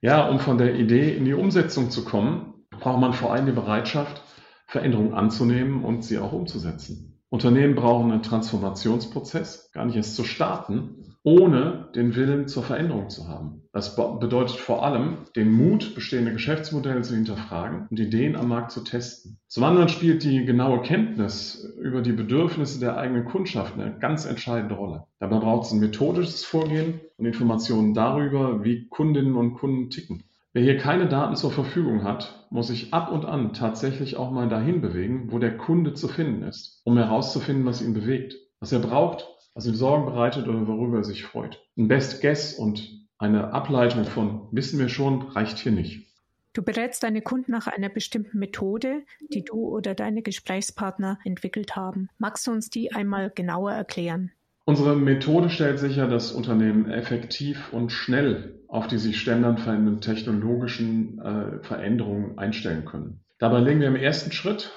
Ja, 0.00 0.28
um 0.28 0.38
von 0.38 0.58
der 0.58 0.74
Idee 0.74 1.16
in 1.16 1.24
die 1.24 1.34
Umsetzung 1.34 1.90
zu 1.90 2.04
kommen, 2.04 2.66
braucht 2.70 3.00
man 3.00 3.12
vor 3.12 3.32
allem 3.32 3.46
die 3.46 3.52
Bereitschaft, 3.52 4.22
Veränderungen 4.66 5.14
anzunehmen 5.14 5.84
und 5.84 6.04
sie 6.04 6.18
auch 6.18 6.32
umzusetzen. 6.32 7.22
Unternehmen 7.28 7.74
brauchen 7.74 8.12
einen 8.12 8.22
Transformationsprozess, 8.22 9.70
gar 9.72 9.84
nicht 9.86 9.96
erst 9.96 10.14
zu 10.14 10.24
starten, 10.24 11.13
ohne 11.24 11.88
den 11.94 12.14
Willen 12.14 12.48
zur 12.48 12.62
Veränderung 12.62 13.08
zu 13.08 13.28
haben. 13.28 13.62
Das 13.72 13.96
bedeutet 13.96 14.56
vor 14.56 14.84
allem, 14.84 15.24
den 15.34 15.50
Mut, 15.50 15.94
bestehende 15.94 16.32
Geschäftsmodelle 16.32 17.00
zu 17.00 17.14
hinterfragen 17.14 17.88
und 17.90 17.98
Ideen 17.98 18.36
am 18.36 18.48
Markt 18.48 18.70
zu 18.70 18.84
testen. 18.84 19.38
Zum 19.48 19.64
anderen 19.64 19.88
spielt 19.88 20.22
die 20.22 20.44
genaue 20.44 20.82
Kenntnis 20.82 21.74
über 21.80 22.02
die 22.02 22.12
Bedürfnisse 22.12 22.78
der 22.78 22.98
eigenen 22.98 23.24
Kundschaft 23.24 23.74
eine 23.74 23.98
ganz 23.98 24.26
entscheidende 24.26 24.74
Rolle. 24.74 25.04
Dabei 25.18 25.38
braucht 25.38 25.66
es 25.66 25.72
ein 25.72 25.80
methodisches 25.80 26.44
Vorgehen 26.44 27.00
und 27.16 27.24
Informationen 27.24 27.94
darüber, 27.94 28.62
wie 28.62 28.86
Kundinnen 28.88 29.34
und 29.34 29.54
Kunden 29.54 29.88
ticken. 29.88 30.24
Wer 30.52 30.62
hier 30.62 30.76
keine 30.76 31.08
Daten 31.08 31.34
zur 31.34 31.50
Verfügung 31.50 32.04
hat, 32.04 32.46
muss 32.50 32.68
sich 32.68 32.92
ab 32.92 33.10
und 33.10 33.24
an 33.24 33.54
tatsächlich 33.54 34.18
auch 34.18 34.30
mal 34.30 34.48
dahin 34.48 34.82
bewegen, 34.82 35.32
wo 35.32 35.38
der 35.38 35.56
Kunde 35.56 35.94
zu 35.94 36.06
finden 36.06 36.44
ist, 36.44 36.82
um 36.84 36.96
herauszufinden, 36.96 37.64
was 37.64 37.82
ihn 37.82 37.94
bewegt, 37.94 38.36
was 38.60 38.70
er 38.70 38.78
braucht, 38.78 39.26
was 39.54 39.66
ihm 39.66 39.74
Sorgen 39.74 40.04
bereitet 40.04 40.48
oder 40.48 40.66
worüber 40.66 40.98
er 40.98 41.04
sich 41.04 41.24
freut. 41.24 41.60
Ein 41.76 41.88
Best 41.88 42.20
Guess 42.20 42.54
und 42.54 43.06
eine 43.18 43.52
Ableitung 43.52 44.04
von 44.04 44.48
wissen 44.50 44.78
wir 44.78 44.88
schon 44.88 45.22
reicht 45.22 45.58
hier 45.58 45.72
nicht. 45.72 46.06
Du 46.52 46.62
berätst 46.62 47.02
deine 47.02 47.20
Kunden 47.20 47.50
nach 47.50 47.66
einer 47.66 47.88
bestimmten 47.88 48.38
Methode, 48.38 49.02
die 49.32 49.44
du 49.44 49.68
oder 49.68 49.94
deine 49.94 50.22
Gesprächspartner 50.22 51.18
entwickelt 51.24 51.74
haben. 51.74 52.08
Magst 52.18 52.46
du 52.46 52.52
uns 52.52 52.70
die 52.70 52.92
einmal 52.92 53.30
genauer 53.30 53.72
erklären? 53.72 54.30
Unsere 54.64 54.96
Methode 54.96 55.50
stellt 55.50 55.78
sicher, 55.78 56.06
dass 56.08 56.32
Unternehmen 56.32 56.88
effektiv 56.90 57.72
und 57.72 57.90
schnell 57.90 58.60
auf 58.68 58.86
die 58.86 58.98
sich 58.98 59.20
ständig 59.20 59.60
verändernden 59.60 60.00
technologischen 60.00 61.20
äh, 61.20 61.62
Veränderungen 61.62 62.38
einstellen 62.38 62.84
können. 62.84 63.20
Dabei 63.38 63.60
legen 63.60 63.80
wir 63.80 63.88
im 63.88 63.96
ersten 63.96 64.32
Schritt 64.32 64.72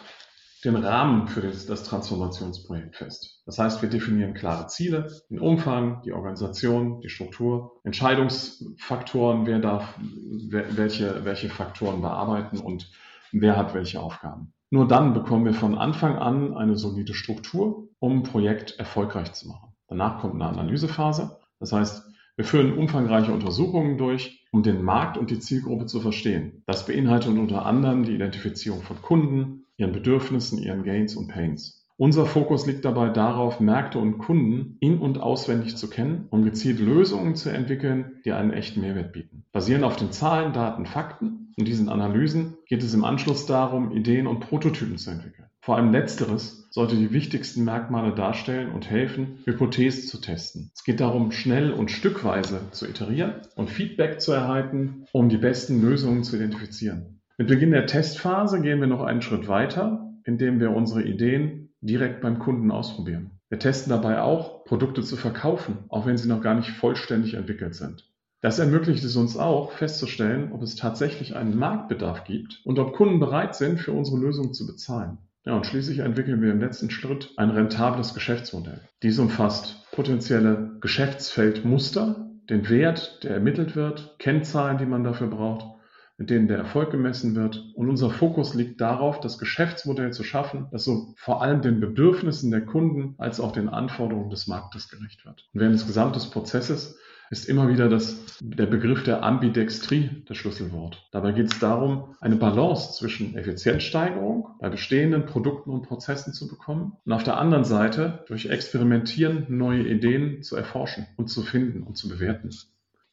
den 0.63 0.75
Rahmen 0.75 1.27
für 1.27 1.41
das, 1.41 1.65
das, 1.65 1.83
Transformationsprojekt 1.83 2.95
fest. 2.95 3.41
Das 3.45 3.59
heißt, 3.59 3.81
wir 3.81 3.89
definieren 3.89 4.33
klare 4.33 4.67
Ziele, 4.67 5.07
den 5.29 5.39
Umfang, 5.39 6.01
die 6.03 6.13
Organisation, 6.13 6.99
die 7.01 7.09
Struktur, 7.09 7.79
Entscheidungsfaktoren, 7.83 9.45
wer 9.45 9.59
darf 9.59 9.97
welche, 9.99 11.23
welche 11.25 11.49
Faktoren 11.49 12.01
bearbeiten 12.01 12.59
und 12.59 12.89
wer 13.31 13.55
hat 13.55 13.73
welche 13.73 13.99
Aufgaben. 13.99 14.53
Nur 14.69 14.87
dann 14.87 15.13
bekommen 15.13 15.45
wir 15.45 15.53
von 15.53 15.77
Anfang 15.77 16.17
an 16.17 16.55
eine 16.55 16.75
solide 16.75 17.13
Struktur, 17.13 17.87
um 17.99 18.19
ein 18.19 18.23
Projekt 18.23 18.77
erfolgreich 18.79 19.33
zu 19.33 19.47
machen. 19.47 19.73
Danach 19.87 20.19
kommt 20.19 20.35
eine 20.35 20.45
Analysephase. 20.45 21.39
Das 21.59 21.71
heißt, 21.71 22.03
wir 22.35 22.45
führen 22.45 22.77
umfangreiche 22.77 23.31
Untersuchungen 23.31 23.97
durch, 23.97 24.45
um 24.51 24.61
den 24.61 24.83
Markt 24.83 25.17
und 25.17 25.31
die 25.31 25.39
Zielgruppe 25.39 25.87
zu 25.87 26.01
verstehen. 26.01 26.63
Das 26.67 26.85
beinhaltet 26.85 27.35
unter 27.35 27.65
anderem 27.65 28.03
die 28.03 28.13
Identifizierung 28.13 28.83
von 28.83 29.01
Kunden, 29.01 29.56
ihren 29.77 29.93
Bedürfnissen, 29.93 30.57
ihren 30.57 30.83
Gains 30.83 31.15
und 31.15 31.29
Pains. 31.29 31.85
Unser 31.99 32.27
Fokus 32.27 32.67
liegt 32.67 32.85
dabei 32.85 33.09
darauf, 33.09 33.59
Märkte 33.59 33.97
und 33.97 34.19
Kunden 34.19 34.77
in- 34.81 34.99
und 34.99 35.19
auswendig 35.19 35.77
zu 35.77 35.89
kennen, 35.89 36.27
um 36.29 36.43
gezielt 36.43 36.79
Lösungen 36.79 37.35
zu 37.35 37.49
entwickeln, 37.49 38.19
die 38.23 38.33
einen 38.33 38.53
echten 38.53 38.81
Mehrwert 38.81 39.13
bieten. 39.13 39.45
Basierend 39.51 39.83
auf 39.83 39.95
den 39.95 40.11
Zahlen, 40.11 40.53
Daten, 40.53 40.85
Fakten 40.85 41.53
und 41.57 41.67
diesen 41.67 41.89
Analysen 41.89 42.57
geht 42.67 42.83
es 42.83 42.93
im 42.93 43.03
Anschluss 43.03 43.47
darum, 43.47 43.91
Ideen 43.91 44.27
und 44.27 44.41
Prototypen 44.41 44.99
zu 44.99 45.09
entwickeln. 45.09 45.47
Vor 45.59 45.75
allem 45.75 45.91
letzteres 45.91 46.67
sollte 46.69 46.95
die 46.95 47.11
wichtigsten 47.11 47.63
Merkmale 47.63 48.13
darstellen 48.13 48.71
und 48.71 48.89
helfen, 48.89 49.39
Hypothesen 49.45 50.07
zu 50.07 50.21
testen. 50.21 50.71
Es 50.75 50.83
geht 50.83 50.99
darum, 50.99 51.31
schnell 51.31 51.73
und 51.73 51.89
stückweise 51.89 52.61
zu 52.71 52.87
iterieren 52.87 53.41
und 53.55 53.71
Feedback 53.71 54.21
zu 54.21 54.33
erhalten, 54.33 55.05
um 55.13 55.29
die 55.29 55.37
besten 55.37 55.81
Lösungen 55.81 56.23
zu 56.23 56.35
identifizieren. 56.35 57.16
Mit 57.39 57.49
Beginn 57.49 57.69
der 57.69 57.85
Testphase 57.85 58.61
gehen 58.61 58.79
wir 58.79 58.87
noch 58.87 59.03
einen 59.03 59.21
Schritt 59.21 59.47
weiter, 59.47 60.11
indem 60.23 60.59
wir 60.59 60.71
unsere 60.71 61.03
Ideen 61.03 61.69
direkt 61.81 62.21
beim 62.21 62.39
Kunden 62.39 62.71
ausprobieren. 62.71 63.29
Wir 63.49 63.59
testen 63.59 63.91
dabei 63.91 64.21
auch, 64.21 64.65
Produkte 64.65 65.03
zu 65.03 65.17
verkaufen, 65.17 65.77
auch 65.89 66.07
wenn 66.07 66.17
sie 66.17 66.27
noch 66.27 66.41
gar 66.41 66.55
nicht 66.55 66.71
vollständig 66.71 67.35
entwickelt 67.35 67.75
sind. 67.75 68.11
Das 68.41 68.57
ermöglicht 68.57 69.03
es 69.03 69.15
uns 69.15 69.37
auch, 69.37 69.71
festzustellen, 69.73 70.51
ob 70.51 70.63
es 70.63 70.75
tatsächlich 70.75 71.35
einen 71.35 71.55
Marktbedarf 71.55 72.23
gibt 72.23 72.59
und 72.65 72.79
ob 72.79 72.93
Kunden 72.93 73.19
bereit 73.19 73.53
sind, 73.53 73.79
für 73.79 73.91
unsere 73.91 74.17
Lösung 74.17 74.53
zu 74.53 74.65
bezahlen. 74.65 75.19
Ja, 75.45 75.55
und 75.55 75.67
schließlich 75.67 75.99
entwickeln 75.99 76.41
wir 76.41 76.51
im 76.51 76.59
letzten 76.59 76.89
Schritt 76.89 77.33
ein 77.37 77.51
rentables 77.51 78.15
Geschäftsmodell. 78.15 78.81
Dies 79.03 79.19
umfasst 79.19 79.87
potenzielle 79.91 80.77
Geschäftsfeldmuster, 80.81 82.31
den 82.49 82.67
Wert, 82.67 83.23
der 83.23 83.35
ermittelt 83.35 83.75
wird, 83.75 84.15
Kennzahlen, 84.17 84.79
die 84.79 84.87
man 84.87 85.03
dafür 85.03 85.27
braucht, 85.27 85.76
mit 86.17 86.29
denen 86.29 86.47
der 86.47 86.57
Erfolg 86.57 86.91
gemessen 86.91 87.35
wird. 87.35 87.71
Und 87.75 87.89
unser 87.89 88.09
Fokus 88.09 88.53
liegt 88.53 88.81
darauf, 88.81 89.19
das 89.19 89.37
Geschäftsmodell 89.37 90.11
zu 90.11 90.23
schaffen, 90.23 90.67
das 90.71 90.83
so 90.83 91.13
vor 91.17 91.41
allem 91.41 91.61
den 91.61 91.79
Bedürfnissen 91.79 92.51
der 92.51 92.65
Kunden 92.65 93.15
als 93.17 93.39
auch 93.39 93.51
den 93.51 93.69
Anforderungen 93.69 94.29
des 94.29 94.47
Marktes 94.47 94.89
gerecht 94.89 95.25
wird. 95.25 95.47
Und 95.53 95.61
während 95.61 95.75
des 95.75 95.85
gesamten 95.85 96.19
Prozesses 96.31 96.97
ist 97.29 97.49
immer 97.49 97.67
wieder 97.67 97.89
das, 97.89 98.37
der 98.39 98.67
Begriff 98.67 99.03
der 99.03 99.21
Ambidextrie 99.23 100.23
das 100.25 100.37
Schlüsselwort. 100.37 101.07
Dabei 101.11 101.33
geht 101.33 101.51
es 101.51 101.59
darum, 101.59 102.15
eine 102.21 102.37
Balance 102.37 102.93
zwischen 102.93 103.35
Effizienzsteigerung 103.37 104.55
bei 104.59 104.69
bestehenden 104.69 105.25
Produkten 105.25 105.71
und 105.71 105.83
Prozessen 105.83 106.33
zu 106.33 106.47
bekommen 106.47 106.93
und 107.05 107.11
auf 107.11 107.23
der 107.23 107.37
anderen 107.37 107.65
Seite 107.65 108.23
durch 108.27 108.47
Experimentieren 108.47 109.45
neue 109.49 109.87
Ideen 109.87 110.41
zu 110.41 110.55
erforschen 110.55 111.07
und 111.17 111.27
zu 111.27 111.43
finden 111.43 111.83
und 111.83 111.97
zu 111.97 112.07
bewerten. 112.07 112.49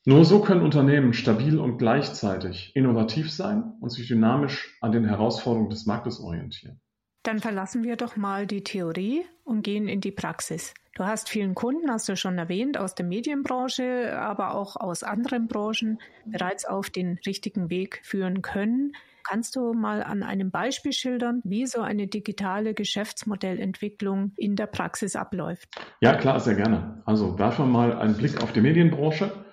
Nur 0.06 0.26
so 0.26 0.40
können 0.40 0.60
Unternehmen 0.60 1.14
stabil 1.14 1.58
und 1.58 1.78
gleichzeitig 1.78 2.76
innovativ 2.76 3.32
sein 3.32 3.72
und 3.80 3.88
sich 3.90 4.06
dynamisch 4.06 4.76
an 4.82 4.92
den 4.92 5.06
Herausforderungen 5.06 5.70
des 5.70 5.86
Marktes 5.86 6.20
orientieren. 6.20 6.78
Dann 7.22 7.38
verlassen 7.38 7.84
wir 7.84 7.96
doch 7.96 8.14
mal 8.14 8.46
die 8.46 8.62
Theorie 8.62 9.24
und 9.44 9.62
gehen 9.62 9.88
in 9.88 10.02
die 10.02 10.10
Praxis. 10.10 10.74
Du 10.94 11.04
hast 11.04 11.30
vielen 11.30 11.54
Kunden, 11.54 11.90
hast 11.90 12.06
du 12.10 12.16
schon 12.16 12.36
erwähnt, 12.36 12.76
aus 12.76 12.94
der 12.94 13.06
Medienbranche, 13.06 14.14
aber 14.18 14.54
auch 14.54 14.76
aus 14.76 15.02
anderen 15.02 15.48
Branchen 15.48 15.98
bereits 16.26 16.66
auf 16.66 16.90
den 16.90 17.18
richtigen 17.26 17.70
Weg 17.70 18.00
führen 18.04 18.42
können. 18.42 18.92
Kannst 19.26 19.56
du 19.56 19.72
mal 19.72 20.02
an 20.02 20.22
einem 20.22 20.50
Beispiel 20.50 20.92
schildern, 20.92 21.40
wie 21.44 21.66
so 21.66 21.80
eine 21.80 22.08
digitale 22.08 22.74
Geschäftsmodellentwicklung 22.74 24.32
in 24.36 24.54
der 24.54 24.66
Praxis 24.66 25.16
abläuft? 25.16 25.70
Ja, 26.02 26.14
klar, 26.14 26.38
sehr 26.40 26.56
gerne. 26.56 27.02
Also 27.06 27.38
werfen 27.38 27.64
wir 27.64 27.72
mal 27.72 27.96
einen 27.96 28.18
Blick 28.18 28.42
auf 28.42 28.52
die 28.52 28.60
Medienbranche 28.60 29.43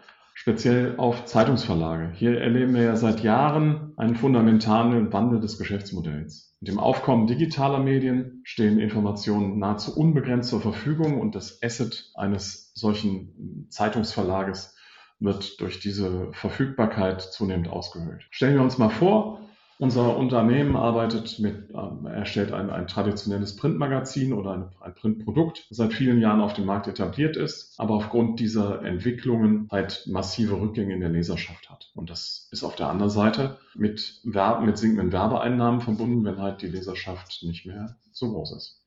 speziell 0.42 0.96
auf 0.98 1.26
Zeitungsverlage. 1.26 2.14
Hier 2.16 2.42
erleben 2.42 2.74
wir 2.74 2.82
ja 2.82 2.96
seit 2.96 3.22
Jahren 3.22 3.94
einen 3.96 4.16
fundamentalen 4.16 5.14
Wandel 5.14 5.40
des 5.40 5.60
Geschäftsmodells. 5.60 6.58
Mit 6.60 6.68
dem 6.68 6.80
Aufkommen 6.80 7.28
digitaler 7.28 7.78
Medien 7.78 8.42
stehen 8.44 8.80
Informationen 8.80 9.60
nahezu 9.60 9.96
unbegrenzt 9.96 10.50
zur 10.50 10.60
Verfügung 10.60 11.22
und 11.22 11.36
das 11.36 11.62
Asset 11.62 12.10
eines 12.16 12.72
solchen 12.74 13.68
Zeitungsverlages 13.70 14.76
wird 15.20 15.62
durch 15.62 15.80
diese 15.80 16.32
Verfügbarkeit 16.34 17.22
zunehmend 17.22 17.70
ausgehöhlt. 17.70 18.26
Stellen 18.32 18.56
wir 18.56 18.64
uns 18.64 18.80
mal 18.80 18.90
vor, 18.90 19.48
Unser 19.82 20.16
Unternehmen 20.16 20.76
arbeitet 20.76 21.40
mit, 21.40 21.72
äh, 21.72 22.08
erstellt 22.08 22.52
ein, 22.52 22.70
ein 22.70 22.86
traditionelles 22.86 23.56
Printmagazin 23.56 24.32
oder 24.32 24.52
ein, 24.52 24.70
ein 24.80 24.94
Printprodukt, 24.94 25.66
das 25.70 25.78
seit 25.80 25.96
vielen 25.96 26.22
Jahren 26.22 26.40
auf 26.40 26.54
dem 26.54 26.68
Markt 26.68 26.88
etabliert 26.88 27.36
ist, 27.36 27.74
aber 27.80 27.96
aufgrund 27.96 28.40
dieser 28.40 28.84
Entwicklungen 28.84 29.68
halt 29.72 30.06
massive 30.06 30.62
Rückgänge 30.62 30.94
in 30.94 31.00
der 31.00 31.10
Leserschaft 31.10 31.68
hat. 31.72 31.90
Und 31.96 32.12
das 32.12 32.48
ist 32.52 32.64
auf 32.64 32.76
der 32.76 32.90
anderen 32.90 33.10
Seite 33.10 33.58
mit, 33.74 34.20
Werb, 34.24 34.64
mit 34.64 34.78
sinkenden 34.78 35.12
Werbeeinnahmen 35.12 35.82
verbunden, 35.82 36.24
wenn 36.26 36.38
halt 36.38 36.62
die 36.62 36.68
Leserschaft 36.68 37.42
nicht 37.42 37.66
mehr 37.66 37.98
so 38.12 38.32
groß 38.32 38.56
ist. 38.58 38.81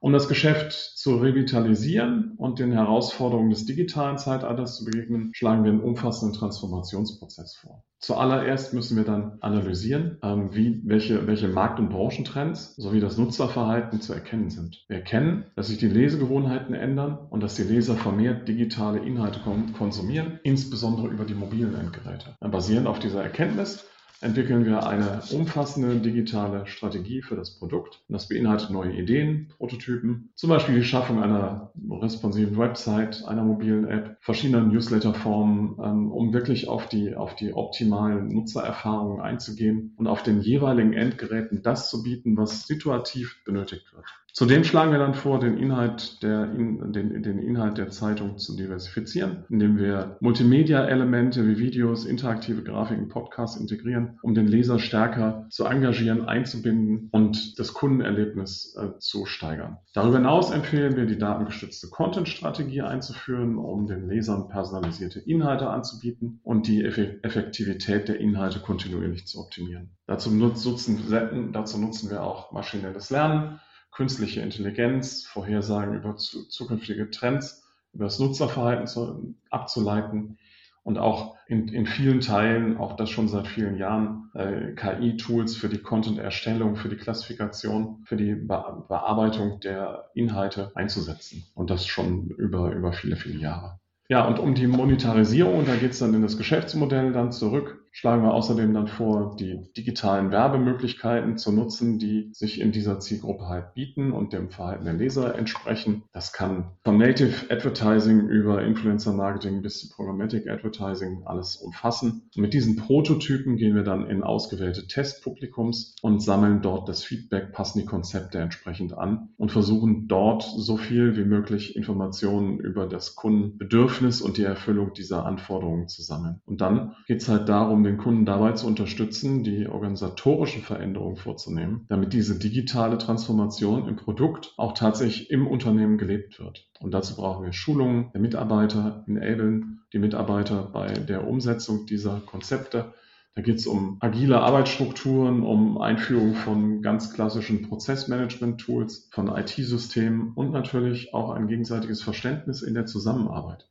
Um 0.00 0.12
das 0.12 0.28
Geschäft 0.28 0.72
zu 0.72 1.16
revitalisieren 1.16 2.34
und 2.36 2.60
den 2.60 2.70
Herausforderungen 2.70 3.50
des 3.50 3.66
digitalen 3.66 4.16
Zeitalters 4.16 4.76
zu 4.76 4.84
begegnen, 4.84 5.32
schlagen 5.34 5.64
wir 5.64 5.72
einen 5.72 5.80
umfassenden 5.80 6.38
Transformationsprozess 6.38 7.56
vor. 7.56 7.84
Zuallererst 7.98 8.74
müssen 8.74 8.96
wir 8.96 9.02
dann 9.02 9.38
analysieren, 9.40 10.18
ähm, 10.22 10.54
wie, 10.54 10.80
welche, 10.84 11.26
welche 11.26 11.48
Markt- 11.48 11.80
und 11.80 11.88
Branchentrends 11.88 12.76
sowie 12.76 13.00
das 13.00 13.18
Nutzerverhalten 13.18 14.00
zu 14.00 14.12
erkennen 14.12 14.50
sind. 14.50 14.84
Wir 14.86 14.98
erkennen, 14.98 15.46
dass 15.56 15.66
sich 15.66 15.78
die 15.78 15.88
Lesegewohnheiten 15.88 16.76
ändern 16.76 17.18
und 17.30 17.42
dass 17.42 17.56
die 17.56 17.64
Leser 17.64 17.96
vermehrt 17.96 18.46
digitale 18.46 19.00
Inhalte 19.00 19.40
konsumieren, 19.76 20.38
insbesondere 20.44 21.08
über 21.08 21.24
die 21.24 21.34
mobilen 21.34 21.74
Endgeräte. 21.74 22.36
Basierend 22.40 22.86
auf 22.86 23.00
dieser 23.00 23.22
Erkenntnis 23.22 23.84
entwickeln 24.20 24.64
wir 24.64 24.86
eine 24.86 25.22
umfassende 25.32 25.96
digitale 25.96 26.66
Strategie 26.66 27.22
für 27.22 27.36
das 27.36 27.58
Produkt. 27.58 28.02
Das 28.08 28.28
beinhaltet 28.28 28.70
neue 28.70 28.92
Ideen, 28.92 29.52
Prototypen, 29.56 30.30
zum 30.34 30.50
Beispiel 30.50 30.74
die 30.74 30.84
Schaffung 30.84 31.22
einer 31.22 31.72
responsiven 31.90 32.58
Website, 32.58 33.24
einer 33.26 33.44
mobilen 33.44 33.86
App, 33.86 34.16
verschiedener 34.20 34.62
Newsletterformen, 34.62 35.76
ähm, 35.82 36.12
um 36.12 36.32
wirklich 36.32 36.68
auf 36.68 36.88
die, 36.88 37.14
auf 37.14 37.36
die 37.36 37.54
optimalen 37.54 38.28
Nutzererfahrungen 38.28 39.20
einzugehen 39.20 39.94
und 39.96 40.06
auf 40.06 40.22
den 40.22 40.40
jeweiligen 40.40 40.92
Endgeräten 40.92 41.62
das 41.62 41.90
zu 41.90 42.02
bieten, 42.02 42.36
was 42.36 42.66
situativ 42.66 43.42
benötigt 43.44 43.92
wird. 43.92 44.04
Zudem 44.38 44.62
schlagen 44.62 44.92
wir 44.92 45.00
dann 45.00 45.14
vor, 45.14 45.40
den 45.40 45.58
Inhalt 45.58 46.22
der, 46.22 46.46
den, 46.46 47.24
den 47.24 47.38
Inhalt 47.40 47.76
der 47.76 47.90
Zeitung 47.90 48.38
zu 48.38 48.56
diversifizieren, 48.56 49.44
indem 49.48 49.78
wir 49.78 50.16
Multimedia-Elemente 50.20 51.44
wie 51.44 51.58
Videos, 51.58 52.04
interaktive 52.04 52.62
Grafiken, 52.62 53.08
Podcasts 53.08 53.60
integrieren, 53.60 54.16
um 54.22 54.34
den 54.34 54.46
Leser 54.46 54.78
stärker 54.78 55.48
zu 55.50 55.64
engagieren, 55.64 56.28
einzubinden 56.28 57.08
und 57.10 57.58
das 57.58 57.74
Kundenerlebnis 57.74 58.76
äh, 58.80 58.96
zu 59.00 59.26
steigern. 59.26 59.78
Darüber 59.92 60.18
hinaus 60.18 60.52
empfehlen 60.52 60.94
wir, 60.94 61.06
die 61.06 61.18
datengestützte 61.18 61.88
Content-Strategie 61.88 62.82
einzuführen, 62.82 63.58
um 63.58 63.88
den 63.88 64.08
Lesern 64.08 64.48
personalisierte 64.48 65.18
Inhalte 65.18 65.68
anzubieten 65.68 66.38
und 66.44 66.68
die 66.68 66.84
Effektivität 66.84 68.06
der 68.06 68.20
Inhalte 68.20 68.60
kontinuierlich 68.60 69.26
zu 69.26 69.40
optimieren. 69.40 69.96
Dazu 70.06 70.30
nutzen, 70.30 71.50
dazu 71.52 71.80
nutzen 71.80 72.08
wir 72.08 72.22
auch 72.22 72.52
maschinelles 72.52 73.10
Lernen 73.10 73.58
künstliche 73.98 74.40
Intelligenz, 74.42 75.24
Vorhersagen 75.26 75.96
über 75.96 76.14
zu, 76.14 76.46
zukünftige 76.48 77.10
Trends, 77.10 77.64
über 77.92 78.04
das 78.04 78.20
Nutzerverhalten 78.20 78.86
zu, 78.86 79.34
abzuleiten 79.50 80.38
und 80.84 80.98
auch 80.98 81.34
in, 81.48 81.66
in 81.66 81.84
vielen 81.84 82.20
Teilen, 82.20 82.76
auch 82.76 82.94
das 82.94 83.10
schon 83.10 83.26
seit 83.26 83.48
vielen 83.48 83.76
Jahren, 83.76 84.30
äh, 84.34 84.72
KI-Tools 84.76 85.56
für 85.56 85.68
die 85.68 85.78
Content-Erstellung, 85.78 86.76
für 86.76 86.88
die 86.88 86.96
Klassifikation, 86.96 88.04
für 88.04 88.16
die 88.16 88.36
Be 88.36 88.84
Bearbeitung 88.88 89.58
der 89.58 90.10
Inhalte 90.14 90.70
einzusetzen. 90.76 91.42
Und 91.56 91.68
das 91.68 91.84
schon 91.84 92.28
über, 92.28 92.70
über 92.70 92.92
viele, 92.92 93.16
viele 93.16 93.40
Jahre. 93.40 93.80
Ja, 94.08 94.24
und 94.26 94.38
um 94.38 94.54
die 94.54 94.68
Monetarisierung, 94.68 95.66
da 95.66 95.74
geht 95.74 95.90
es 95.90 95.98
dann 95.98 96.14
in 96.14 96.22
das 96.22 96.38
Geschäftsmodell 96.38 97.12
dann 97.12 97.32
zurück, 97.32 97.84
schlagen 97.98 98.22
wir 98.22 98.32
außerdem 98.32 98.72
dann 98.74 98.86
vor, 98.86 99.34
die 99.34 99.72
digitalen 99.76 100.30
Werbemöglichkeiten 100.30 101.36
zu 101.36 101.50
nutzen, 101.50 101.98
die 101.98 102.30
sich 102.32 102.60
in 102.60 102.70
dieser 102.70 103.00
Zielgruppe 103.00 103.48
halt 103.48 103.74
bieten 103.74 104.12
und 104.12 104.32
dem 104.32 104.50
Verhalten 104.50 104.84
der 104.84 104.94
Leser 104.94 105.34
entsprechen. 105.34 106.04
Das 106.12 106.32
kann 106.32 106.76
von 106.84 106.96
Native 106.96 107.50
Advertising 107.50 108.28
über 108.28 108.62
Influencer 108.62 109.12
Marketing 109.12 109.62
bis 109.62 109.80
zu 109.80 109.88
Programmatic 109.88 110.48
Advertising 110.48 111.22
alles 111.24 111.56
umfassen. 111.56 112.30
Mit 112.36 112.54
diesen 112.54 112.76
Prototypen 112.76 113.56
gehen 113.56 113.74
wir 113.74 113.82
dann 113.82 114.08
in 114.08 114.22
ausgewählte 114.22 114.86
Testpublikums 114.86 115.96
und 116.00 116.22
sammeln 116.22 116.62
dort 116.62 116.88
das 116.88 117.02
Feedback, 117.02 117.52
passen 117.52 117.80
die 117.80 117.86
Konzepte 117.86 118.38
entsprechend 118.38 118.96
an 118.96 119.30
und 119.36 119.50
versuchen 119.50 120.06
dort 120.06 120.44
so 120.44 120.76
viel 120.76 121.16
wie 121.16 121.24
möglich 121.24 121.74
Informationen 121.74 122.60
über 122.60 122.86
das 122.86 123.16
Kundenbedürfnis 123.16 124.22
und 124.22 124.36
die 124.36 124.44
Erfüllung 124.44 124.92
dieser 124.92 125.26
Anforderungen 125.26 125.88
zu 125.88 126.02
sammeln. 126.02 126.40
Und 126.46 126.60
dann 126.60 126.94
geht 127.08 127.22
es 127.22 127.28
halt 127.28 127.48
darum, 127.48 127.87
den 127.88 127.98
Kunden 127.98 128.24
dabei 128.24 128.52
zu 128.52 128.66
unterstützen, 128.66 129.42
die 129.42 129.66
organisatorischen 129.66 130.62
Veränderungen 130.62 131.16
vorzunehmen, 131.16 131.86
damit 131.88 132.12
diese 132.12 132.38
digitale 132.38 132.98
Transformation 132.98 133.88
im 133.88 133.96
Produkt 133.96 134.52
auch 134.56 134.74
tatsächlich 134.74 135.30
im 135.30 135.46
Unternehmen 135.46 135.98
gelebt 135.98 136.38
wird. 136.38 136.68
Und 136.80 136.92
dazu 136.92 137.16
brauchen 137.16 137.44
wir 137.44 137.52
Schulungen 137.52 138.10
der 138.12 138.20
Mitarbeiter, 138.20 139.04
enablen 139.06 139.80
die 139.92 139.98
Mitarbeiter 139.98 140.62
bei 140.62 140.92
der 140.92 141.26
Umsetzung 141.26 141.86
dieser 141.86 142.20
Konzepte. 142.20 142.92
Da 143.34 143.42
geht 143.42 143.56
es 143.56 143.66
um 143.66 143.96
agile 144.00 144.40
Arbeitsstrukturen, 144.40 145.42
um 145.42 145.80
Einführung 145.80 146.34
von 146.34 146.82
ganz 146.82 147.14
klassischen 147.14 147.62
Prozessmanagement-Tools, 147.68 149.08
von 149.12 149.28
IT-Systemen 149.28 150.32
und 150.34 150.52
natürlich 150.52 151.14
auch 151.14 151.30
ein 151.30 151.46
gegenseitiges 151.46 152.02
Verständnis 152.02 152.62
in 152.62 152.74
der 152.74 152.86
Zusammenarbeit. 152.86 153.68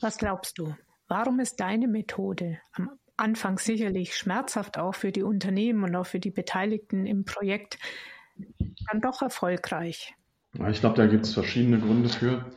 Was 0.00 0.18
glaubst 0.18 0.58
du? 0.58 0.74
Warum 1.08 1.40
ist 1.40 1.60
deine 1.60 1.88
Methode 1.88 2.58
am 2.72 2.90
Anfang 3.16 3.58
sicherlich 3.58 4.16
schmerzhaft 4.16 4.78
auch 4.78 4.94
für 4.94 5.12
die 5.12 5.22
Unternehmen 5.22 5.84
und 5.84 5.96
auch 5.96 6.06
für 6.06 6.20
die 6.20 6.30
Beteiligten 6.30 7.06
im 7.06 7.24
Projekt, 7.24 7.78
dann 8.90 9.00
doch 9.00 9.22
erfolgreich? 9.22 10.14
Ich 10.70 10.80
glaube, 10.80 10.96
da 10.96 11.06
gibt 11.06 11.24
es 11.24 11.34
verschiedene 11.34 11.78
Gründe 11.78 12.08
für, 12.08 12.50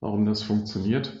warum 0.00 0.24
das 0.24 0.42
funktioniert. 0.42 1.20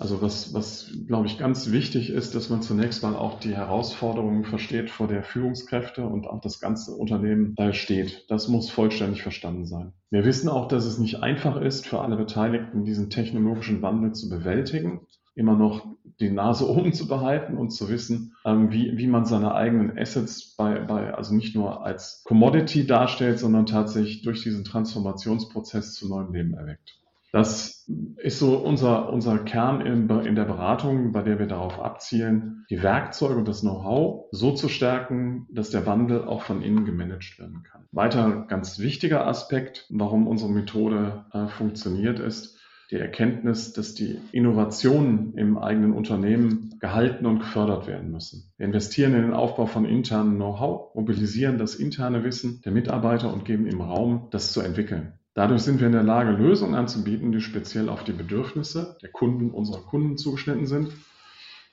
Also 0.00 0.22
was, 0.22 0.54
was, 0.54 0.90
glaube 1.06 1.26
ich, 1.26 1.36
ganz 1.36 1.72
wichtig 1.72 2.08
ist, 2.08 2.34
dass 2.34 2.48
man 2.48 2.62
zunächst 2.62 3.02
mal 3.02 3.14
auch 3.14 3.38
die 3.38 3.54
Herausforderungen 3.54 4.44
versteht, 4.44 4.88
vor 4.88 5.08
der 5.08 5.22
Führungskräfte 5.22 6.06
und 6.06 6.26
auch 6.26 6.40
das 6.40 6.58
ganze 6.58 6.92
Unternehmen 6.92 7.54
da 7.54 7.74
steht. 7.74 8.24
Das 8.30 8.48
muss 8.48 8.70
vollständig 8.70 9.22
verstanden 9.22 9.66
sein. 9.66 9.92
Wir 10.08 10.24
wissen 10.24 10.48
auch, 10.48 10.68
dass 10.68 10.86
es 10.86 10.98
nicht 10.98 11.22
einfach 11.22 11.60
ist, 11.60 11.86
für 11.86 12.00
alle 12.00 12.16
Beteiligten 12.16 12.84
diesen 12.84 13.10
technologischen 13.10 13.82
Wandel 13.82 14.12
zu 14.12 14.30
bewältigen 14.30 15.06
immer 15.34 15.56
noch 15.56 15.86
die 16.20 16.30
Nase 16.30 16.68
oben 16.70 16.92
zu 16.92 17.08
behalten 17.08 17.56
und 17.56 17.70
zu 17.70 17.88
wissen, 17.88 18.34
ähm, 18.44 18.70
wie, 18.70 18.96
wie 18.96 19.06
man 19.06 19.24
seine 19.24 19.54
eigenen 19.54 19.96
Assets 19.96 20.54
bei, 20.56 20.80
bei, 20.80 21.14
also 21.14 21.34
nicht 21.34 21.54
nur 21.54 21.84
als 21.84 22.22
Commodity 22.24 22.86
darstellt, 22.86 23.38
sondern 23.38 23.66
tatsächlich 23.66 24.22
durch 24.22 24.42
diesen 24.42 24.64
Transformationsprozess 24.64 25.94
zu 25.94 26.08
neuem 26.08 26.32
Leben 26.32 26.54
erweckt. 26.54 27.00
Das 27.32 27.88
ist 28.16 28.40
so 28.40 28.56
unser, 28.56 29.12
unser 29.12 29.38
Kern 29.38 29.80
in, 29.80 30.10
in 30.26 30.34
der 30.34 30.44
Beratung, 30.44 31.12
bei 31.12 31.22
der 31.22 31.38
wir 31.38 31.46
darauf 31.46 31.78
abzielen, 31.78 32.64
die 32.70 32.82
Werkzeuge 32.82 33.36
und 33.36 33.46
das 33.46 33.60
Know-how 33.60 34.26
so 34.32 34.52
zu 34.52 34.68
stärken, 34.68 35.46
dass 35.52 35.70
der 35.70 35.86
Wandel 35.86 36.24
auch 36.24 36.42
von 36.42 36.60
innen 36.60 36.84
gemanagt 36.84 37.38
werden 37.38 37.62
kann. 37.62 37.86
Weiter 37.92 38.46
ganz 38.48 38.80
wichtiger 38.80 39.28
Aspekt, 39.28 39.86
warum 39.90 40.26
unsere 40.26 40.50
Methode 40.50 41.24
äh, 41.32 41.46
funktioniert, 41.46 42.18
ist, 42.18 42.58
die 42.90 42.96
Erkenntnis, 42.96 43.72
dass 43.72 43.94
die 43.94 44.18
Innovationen 44.32 45.34
im 45.36 45.58
eigenen 45.58 45.92
Unternehmen 45.92 46.74
gehalten 46.80 47.24
und 47.26 47.38
gefördert 47.38 47.86
werden 47.86 48.10
müssen. 48.10 48.52
Wir 48.56 48.66
investieren 48.66 49.14
in 49.14 49.22
den 49.22 49.32
Aufbau 49.32 49.66
von 49.66 49.84
internen 49.84 50.36
Know-how, 50.36 50.94
mobilisieren 50.94 51.58
das 51.58 51.76
interne 51.76 52.24
Wissen 52.24 52.60
der 52.64 52.72
Mitarbeiter 52.72 53.32
und 53.32 53.44
geben 53.44 53.66
ihm 53.66 53.80
Raum, 53.80 54.28
das 54.30 54.52
zu 54.52 54.60
entwickeln. 54.60 55.12
Dadurch 55.34 55.62
sind 55.62 55.78
wir 55.78 55.86
in 55.86 55.92
der 55.92 56.02
Lage, 56.02 56.32
Lösungen 56.32 56.74
anzubieten, 56.74 57.30
die 57.30 57.40
speziell 57.40 57.88
auf 57.88 58.02
die 58.02 58.12
Bedürfnisse 58.12 58.96
der 59.00 59.10
Kunden 59.10 59.50
unserer 59.50 59.82
Kunden 59.82 60.16
zugeschnitten 60.16 60.66
sind 60.66 60.90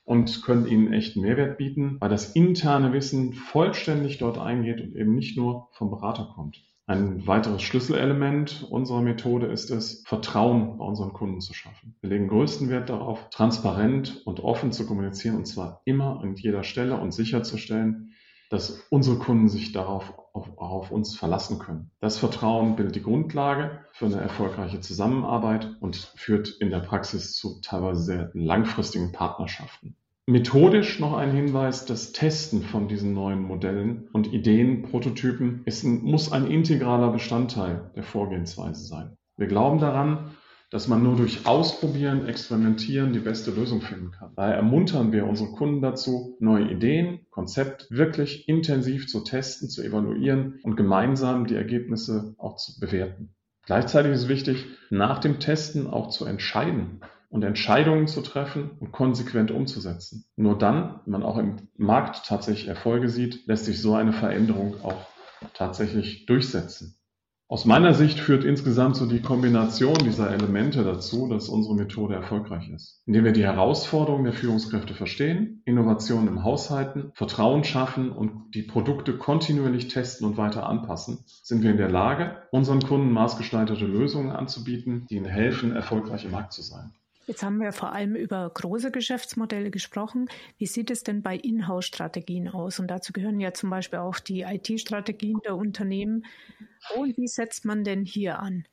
und 0.04 0.42
können 0.42 0.66
ihnen 0.66 0.92
echten 0.92 1.20
Mehrwert 1.20 1.58
bieten, 1.58 1.96
weil 1.98 2.08
das 2.08 2.36
interne 2.36 2.92
Wissen 2.92 3.32
vollständig 3.32 4.18
dort 4.18 4.38
eingeht 4.38 4.80
und 4.80 4.94
eben 4.94 5.16
nicht 5.16 5.36
nur 5.36 5.68
vom 5.72 5.90
Berater 5.90 6.32
kommt. 6.34 6.62
Ein 6.88 7.26
weiteres 7.26 7.60
Schlüsselelement 7.60 8.66
unserer 8.70 9.02
Methode 9.02 9.48
ist 9.48 9.70
es, 9.70 10.02
Vertrauen 10.06 10.78
bei 10.78 10.86
unseren 10.86 11.12
Kunden 11.12 11.42
zu 11.42 11.52
schaffen. 11.52 11.94
Wir 12.00 12.08
legen 12.08 12.28
größten 12.28 12.70
Wert 12.70 12.88
darauf, 12.88 13.28
transparent 13.28 14.22
und 14.24 14.40
offen 14.40 14.72
zu 14.72 14.86
kommunizieren 14.86 15.36
und 15.36 15.44
zwar 15.44 15.82
immer 15.84 16.20
an 16.22 16.34
jeder 16.36 16.62
Stelle 16.62 16.98
und 16.98 17.12
sicherzustellen, 17.12 18.14
dass 18.48 18.86
unsere 18.88 19.18
Kunden 19.18 19.50
sich 19.50 19.72
darauf 19.72 20.14
auf, 20.32 20.56
auf, 20.56 20.90
uns 20.90 21.14
verlassen 21.14 21.58
können. 21.58 21.90
Das 22.00 22.16
Vertrauen 22.16 22.74
bildet 22.74 22.96
die 22.96 23.02
Grundlage 23.02 23.84
für 23.92 24.06
eine 24.06 24.22
erfolgreiche 24.22 24.80
Zusammenarbeit 24.80 25.76
und 25.80 25.96
führt 26.16 26.48
in 26.58 26.70
der 26.70 26.80
Praxis 26.80 27.36
zu 27.36 27.60
teilweise 27.60 28.02
sehr 28.02 28.30
langfristigen 28.32 29.12
Partnerschaften. 29.12 29.94
Methodisch 30.28 31.00
noch 31.00 31.16
ein 31.16 31.30
Hinweis, 31.32 31.86
das 31.86 32.12
Testen 32.12 32.60
von 32.60 32.86
diesen 32.86 33.14
neuen 33.14 33.42
Modellen 33.42 34.10
und 34.12 34.30
Ideen, 34.30 34.82
Prototypen, 34.82 35.62
ist 35.64 35.84
muss 35.84 36.30
ein 36.30 36.50
integraler 36.50 37.10
Bestandteil 37.10 37.90
der 37.96 38.02
Vorgehensweise 38.02 38.84
sein. 38.84 39.16
Wir 39.38 39.46
glauben 39.46 39.78
daran, 39.78 40.32
dass 40.70 40.86
man 40.86 41.02
nur 41.02 41.16
durch 41.16 41.46
Ausprobieren, 41.46 42.26
Experimentieren 42.26 43.14
die 43.14 43.20
beste 43.20 43.52
Lösung 43.52 43.80
finden 43.80 44.10
kann. 44.10 44.34
Daher 44.36 44.56
ermuntern 44.56 45.12
wir 45.12 45.26
unsere 45.26 45.48
Kunden 45.52 45.80
dazu, 45.80 46.36
neue 46.40 46.70
Ideen, 46.70 47.20
Konzept 47.30 47.86
wirklich 47.90 48.50
intensiv 48.50 49.08
zu 49.08 49.20
testen, 49.20 49.70
zu 49.70 49.82
evaluieren 49.82 50.60
und 50.62 50.76
gemeinsam 50.76 51.46
die 51.46 51.54
Ergebnisse 51.54 52.34
auch 52.36 52.56
zu 52.56 52.78
bewerten. 52.78 53.34
Gleichzeitig 53.64 54.12
ist 54.12 54.28
wichtig, 54.28 54.66
nach 54.90 55.20
dem 55.20 55.40
Testen 55.40 55.86
auch 55.86 56.10
zu 56.10 56.26
entscheiden 56.26 57.00
und 57.30 57.42
Entscheidungen 57.42 58.06
zu 58.06 58.22
treffen 58.22 58.70
und 58.80 58.92
konsequent 58.92 59.50
umzusetzen. 59.50 60.24
Nur 60.36 60.56
dann, 60.56 61.00
wenn 61.04 61.12
man 61.12 61.22
auch 61.22 61.38
im 61.38 61.68
Markt 61.76 62.26
tatsächlich 62.26 62.68
Erfolge 62.68 63.08
sieht, 63.08 63.46
lässt 63.46 63.66
sich 63.66 63.80
so 63.80 63.94
eine 63.94 64.12
Veränderung 64.12 64.82
auch 64.82 65.06
tatsächlich 65.54 66.26
durchsetzen. 66.26 66.98
Aus 67.50 67.64
meiner 67.64 67.94
Sicht 67.94 68.20
führt 68.20 68.44
insgesamt 68.44 68.96
so 68.96 69.06
die 69.06 69.22
Kombination 69.22 69.96
dieser 70.04 70.30
Elemente 70.30 70.84
dazu, 70.84 71.28
dass 71.28 71.48
unsere 71.48 71.74
Methode 71.74 72.14
erfolgreich 72.14 72.68
ist. 72.68 73.00
Indem 73.06 73.24
wir 73.24 73.32
die 73.32 73.44
Herausforderungen 73.44 74.24
der 74.24 74.34
Führungskräfte 74.34 74.92
verstehen, 74.92 75.62
Innovationen 75.64 76.28
im 76.28 76.44
Haushalten, 76.44 77.10
Vertrauen 77.14 77.64
schaffen 77.64 78.12
und 78.12 78.54
die 78.54 78.64
Produkte 78.64 79.16
kontinuierlich 79.16 79.88
testen 79.88 80.28
und 80.28 80.36
weiter 80.36 80.68
anpassen, 80.68 81.20
sind 81.42 81.62
wir 81.62 81.70
in 81.70 81.78
der 81.78 81.90
Lage, 81.90 82.36
unseren 82.50 82.82
Kunden 82.82 83.12
maßgestaltete 83.12 83.86
Lösungen 83.86 84.30
anzubieten, 84.30 85.06
die 85.08 85.16
ihnen 85.16 85.24
helfen, 85.24 85.74
erfolgreich 85.74 86.26
im 86.26 86.32
Markt 86.32 86.52
zu 86.52 86.60
sein. 86.60 86.92
Jetzt 87.28 87.42
haben 87.42 87.60
wir 87.60 87.72
vor 87.72 87.92
allem 87.92 88.14
über 88.16 88.50
große 88.52 88.90
Geschäftsmodelle 88.90 89.70
gesprochen. 89.70 90.30
Wie 90.56 90.64
sieht 90.64 90.90
es 90.90 91.02
denn 91.02 91.22
bei 91.22 91.36
Inhouse-Strategien 91.36 92.48
aus? 92.48 92.80
Und 92.80 92.88
dazu 92.88 93.12
gehören 93.12 93.38
ja 93.38 93.52
zum 93.52 93.68
Beispiel 93.68 93.98
auch 93.98 94.18
die 94.18 94.40
IT-Strategien 94.40 95.38
der 95.44 95.54
Unternehmen. 95.54 96.24
Und 96.96 97.18
wie 97.18 97.28
setzt 97.28 97.66
man 97.66 97.84
denn 97.84 98.06
hier 98.06 98.38
an? 98.38 98.64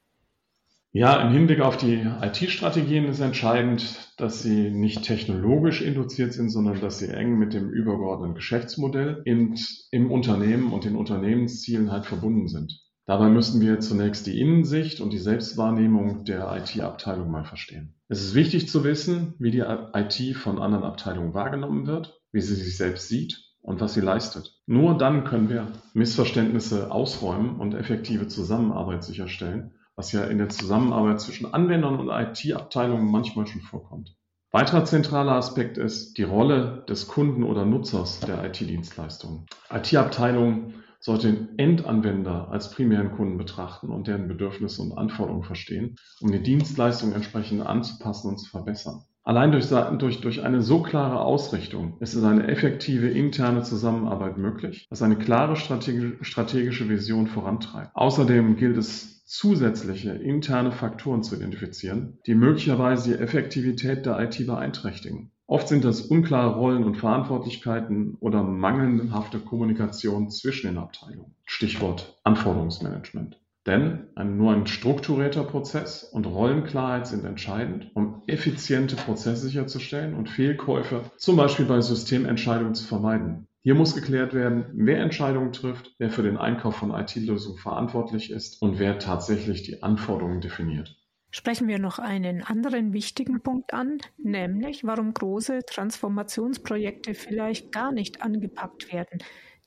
Ja, 0.94 1.22
im 1.22 1.34
Hinblick 1.34 1.60
auf 1.60 1.76
die 1.76 1.96
IT-Strategien 2.22 3.04
ist 3.04 3.20
entscheidend, 3.20 4.14
dass 4.16 4.42
sie 4.42 4.72
nicht 4.72 5.04
technologisch 5.04 5.82
induziert 5.82 6.32
sind, 6.32 6.50
sondern 6.50 6.80
dass 6.80 7.00
sie 7.00 7.10
eng 7.10 7.38
mit 7.38 7.54
dem 7.54 7.70
übergeordneten 7.70 8.36
Geschäftsmodell 8.36 9.22
im, 9.26 9.56
im 9.92 10.10
Unternehmen 10.10 10.72
und 10.72 10.86
den 10.86 10.96
Unternehmenszielen 10.96 11.92
halt 11.92 12.06
verbunden 12.06 12.48
sind. 12.48 12.85
Dabei 13.08 13.30
müssen 13.30 13.62
wir 13.62 13.80
zunächst 13.80 14.26
die 14.26 14.40
Innensicht 14.40 15.00
und 15.00 15.12
die 15.12 15.20
Selbstwahrnehmung 15.20 16.24
der 16.26 16.56
IT-Abteilung 16.58 17.30
mal 17.30 17.46
verstehen. 17.46 17.94
Es 18.08 18.22
ist 18.22 18.34
wichtig 18.34 18.68
zu 18.68 18.84
wissen, 18.84 19.36
wie 19.38 19.52
die 19.52 19.60
IT 19.60 20.36
von 20.38 20.60
anderen 20.60 20.84
Abteilungen 20.84 21.36
wahrgenommen 21.36 21.86
wird, 21.86 22.20
wie 22.32 22.42
sie 22.42 22.56
sich 22.56 22.78
selbst 22.78 23.08
sieht 23.08 23.44
und 23.62 23.80
was 23.80 23.94
sie 23.94 24.02
leistet. 24.02 24.60
Nur 24.66 24.98
dann 24.98 25.24
können 25.24 25.50
wir 25.50 25.68
Missverständnisse 25.94 26.92
ausräumen 26.92 27.60
und 27.60 27.76
effektive 27.76 28.28
Zusammenarbeit 28.28 29.04
sicherstellen, 29.04 29.76
was 29.96 30.12
ja 30.12 30.24
in 30.24 30.40
der 30.40 30.50
Zusammenarbeit 30.50 31.22
zwischen 31.22 31.54
Anwendern 31.54 32.00
und 32.00 32.10
IT-Abteilungen 32.10 33.10
manchmal 33.12 33.46
schon 33.46 33.62
vorkommt. 33.62 34.16
Weiterer 34.52 34.86
zentraler 34.86 35.34
Aspekt 35.34 35.78
ist 35.78 36.18
die 36.18 36.24
Rolle 36.24 36.86
des 36.90 37.08
Kunden 37.08 37.44
oder 37.44 37.66
Nutzers 37.66 38.20
der 38.22 38.44
IT-Dienstleistungen. 38.46 39.46
IT-Abteilungen 39.70 40.85
sollte 41.06 41.32
den 41.32 41.60
Endanwender 41.60 42.50
als 42.50 42.72
primären 42.72 43.12
Kunden 43.12 43.38
betrachten 43.38 43.90
und 43.90 44.08
deren 44.08 44.28
Bedürfnisse 44.28 44.82
und 44.82 44.98
Anforderungen 44.98 45.44
verstehen, 45.44 45.98
um 46.20 46.32
die 46.32 46.42
Dienstleistung 46.42 47.14
entsprechend 47.14 47.62
anzupassen 47.62 48.30
und 48.30 48.40
zu 48.40 48.50
verbessern. 48.50 49.04
Allein 49.22 49.52
durch, 49.52 49.70
durch, 50.00 50.22
durch 50.22 50.42
eine 50.44 50.64
so 50.64 50.82
klare 50.82 51.20
Ausrichtung 51.20 51.98
ist 52.00 52.16
es 52.16 52.24
eine 52.24 52.48
effektive 52.48 53.08
interne 53.08 53.62
Zusammenarbeit 53.62 54.40
möglich, 54.40 54.88
was 54.90 55.04
eine 55.04 55.16
klare 55.16 55.56
strategische 55.56 56.90
Vision 56.90 57.28
vorantreibt. 57.28 57.92
Außerdem 57.94 58.56
gilt 58.56 58.78
es 58.78 59.24
zusätzliche 59.26 60.10
interne 60.12 60.72
Faktoren 60.72 61.22
zu 61.22 61.36
identifizieren, 61.36 62.18
die 62.26 62.34
möglicherweise 62.34 63.10
die 63.10 63.24
Effektivität 63.24 64.08
der 64.08 64.20
IT 64.22 64.44
beeinträchtigen. 64.48 65.32
Oft 65.48 65.68
sind 65.68 65.86
das 65.86 66.02
unklare 66.02 66.56
Rollen 66.56 66.84
und 66.84 66.96
Verantwortlichkeiten 66.96 68.18
oder 68.20 68.42
mangelhafte 68.42 69.40
Kommunikation 69.40 70.32
zwischen 70.32 70.68
den 70.68 70.80
Abteilungen. 70.80 71.36
Stichwort 71.46 72.20
Anforderungsmanagement. 72.24 73.40
Denn 73.68 74.08
nur 74.38 74.54
ein 74.54 74.66
strukturierter 74.66 75.44
Prozess 75.44 76.04
und 76.04 76.26
Rollenklarheit 76.26 77.06
sind 77.06 77.26
entscheidend, 77.26 77.92
um 77.94 78.24
effiziente 78.26 78.96
Prozesse 78.96 79.48
sicherzustellen 79.48 80.16
und 80.16 80.30
Fehlkäufe 80.30 81.12
zum 81.18 81.36
Beispiel 81.36 81.66
bei 81.66 81.80
Systementscheidungen 81.82 82.74
zu 82.74 82.86
vermeiden. 82.86 83.48
Hier 83.62 83.76
muss 83.76 83.96
geklärt 83.96 84.34
werden, 84.34 84.66
wer 84.74 85.00
Entscheidungen 85.00 85.52
trifft, 85.52 85.94
wer 86.00 86.10
für 86.12 86.24
den 86.24 86.38
Einkauf 86.38 86.76
von 86.76 86.92
IT-Lösungen 86.92 87.58
verantwortlich 87.58 88.32
ist 88.32 88.62
und 88.62 88.78
wer 88.80 89.00
tatsächlich 89.00 89.64
die 89.64 89.82
Anforderungen 89.84 90.42
definiert 90.42 90.96
sprechen 91.36 91.68
wir 91.68 91.80
noch 91.80 92.00
einen 92.00 92.44
anderen 92.44 92.94
wichtigen 92.94 93.42
Punkt 93.42 93.74
an, 93.74 93.98
nämlich 94.18 94.86
warum 94.86 95.14
große 95.14 95.64
Transformationsprojekte 95.68 97.14
vielleicht 97.14 97.74
gar 97.74 97.92
nicht 97.92 98.22
angepackt 98.22 98.94
werden. 98.94 99.20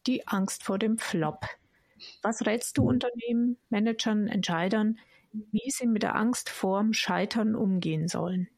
Die 0.06 0.26
Angst 0.26 0.64
vor 0.64 0.78
dem 0.78 0.96
Flop. 0.96 1.44
Was 2.22 2.46
rätst 2.46 2.78
du 2.78 2.88
Unternehmen, 2.88 3.58
Managern, 3.68 4.28
Entscheidern, 4.28 4.98
wie 5.32 5.70
sie 5.70 5.86
mit 5.86 6.02
der 6.02 6.16
Angst 6.16 6.48
vorm 6.48 6.94
Scheitern 6.94 7.54
umgehen 7.54 8.08
sollen? 8.08 8.48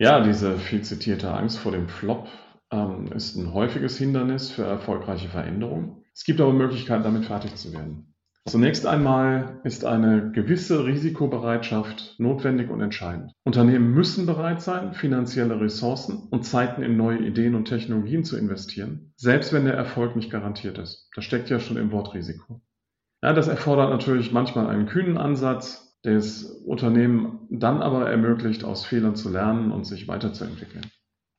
Ja, 0.00 0.18
diese 0.18 0.58
viel 0.58 0.82
zitierte 0.82 1.32
Angst 1.32 1.60
vor 1.60 1.70
dem 1.70 1.88
Flop 1.88 2.26
ähm, 2.72 3.12
ist 3.12 3.36
ein 3.36 3.54
häufiges 3.54 3.96
Hindernis 3.96 4.50
für 4.50 4.64
erfolgreiche 4.64 5.28
Veränderungen. 5.28 6.04
Es 6.12 6.24
gibt 6.24 6.40
aber 6.40 6.52
Möglichkeiten, 6.52 7.04
damit 7.04 7.26
fertig 7.26 7.54
zu 7.54 7.72
werden. 7.72 8.12
Zunächst 8.46 8.86
einmal 8.86 9.60
ist 9.64 9.84
eine 9.84 10.32
gewisse 10.32 10.86
Risikobereitschaft 10.86 12.14
notwendig 12.18 12.70
und 12.70 12.80
entscheidend. 12.80 13.32
Unternehmen 13.44 13.92
müssen 13.92 14.24
bereit 14.24 14.62
sein, 14.62 14.94
finanzielle 14.94 15.60
Ressourcen 15.60 16.28
und 16.30 16.44
Zeiten 16.44 16.82
in 16.82 16.96
neue 16.96 17.18
Ideen 17.18 17.54
und 17.54 17.66
Technologien 17.66 18.24
zu 18.24 18.38
investieren, 18.38 19.12
selbst 19.16 19.52
wenn 19.52 19.66
der 19.66 19.74
Erfolg 19.74 20.16
nicht 20.16 20.30
garantiert 20.30 20.78
ist. 20.78 21.10
Das 21.14 21.24
steckt 21.24 21.50
ja 21.50 21.60
schon 21.60 21.76
im 21.76 21.92
Wort 21.92 22.14
Risiko. 22.14 22.62
Ja, 23.22 23.34
das 23.34 23.48
erfordert 23.48 23.90
natürlich 23.90 24.32
manchmal 24.32 24.68
einen 24.68 24.86
kühnen 24.86 25.18
Ansatz, 25.18 25.98
der 26.04 26.16
es 26.16 26.44
Unternehmen 26.44 27.46
dann 27.50 27.82
aber 27.82 28.10
ermöglicht, 28.10 28.64
aus 28.64 28.86
Fehlern 28.86 29.16
zu 29.16 29.28
lernen 29.28 29.70
und 29.70 29.84
sich 29.84 30.08
weiterzuentwickeln. 30.08 30.86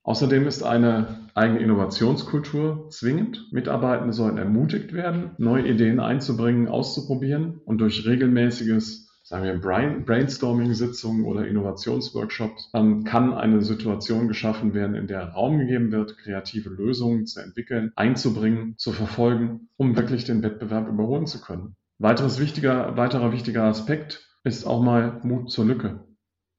Außerdem 0.04 0.48
ist 0.48 0.64
eine 0.64 1.30
eigene 1.36 1.60
Innovationskultur 1.60 2.90
zwingend. 2.90 3.48
Mitarbeitende 3.52 4.14
sollten 4.14 4.40
ermutigt 4.40 4.94
werden, 4.94 5.32
neue 5.38 5.68
Ideen 5.68 6.00
einzubringen, 6.00 6.68
auszuprobieren 6.68 7.62
und 7.66 7.78
durch 7.80 8.06
regelmäßiges 8.06 9.12
sagen 9.32 9.46
wir 9.46 10.04
Brainstorming-Sitzungen 10.04 11.24
oder 11.24 11.48
Innovationsworkshops, 11.48 12.70
ähm, 12.74 13.06
kann 13.06 13.34
eine 13.34 13.62
Situation 13.62 14.28
geschaffen 14.28 14.74
werden, 14.74 14.94
in 14.94 15.08
der 15.08 15.30
Raum 15.30 15.58
gegeben 15.58 15.94
wird, 15.94 16.18
kreative 16.18 16.70
Lösungen 16.70 17.26
zu 17.26 17.40
entwickeln, 17.40 17.94
einzubringen, 17.96 18.76
zu 18.78 18.92
verfolgen, 18.92 19.70
um 19.78 19.96
wirklich 19.96 20.26
den 20.26 20.44
Wettbewerb 20.44 20.90
überholen 20.90 21.28
zu 21.28 21.40
können. 21.40 21.78
Weiteres 21.98 22.42
wichtiger, 22.42 22.98
weiterer 22.98 23.32
wichtiger 23.32 23.64
Aspekt 23.64 24.28
ist 24.44 24.66
auch 24.66 24.84
mal 24.84 25.22
Mut 25.24 25.50
zur 25.50 25.64
Lücke. 25.64 26.04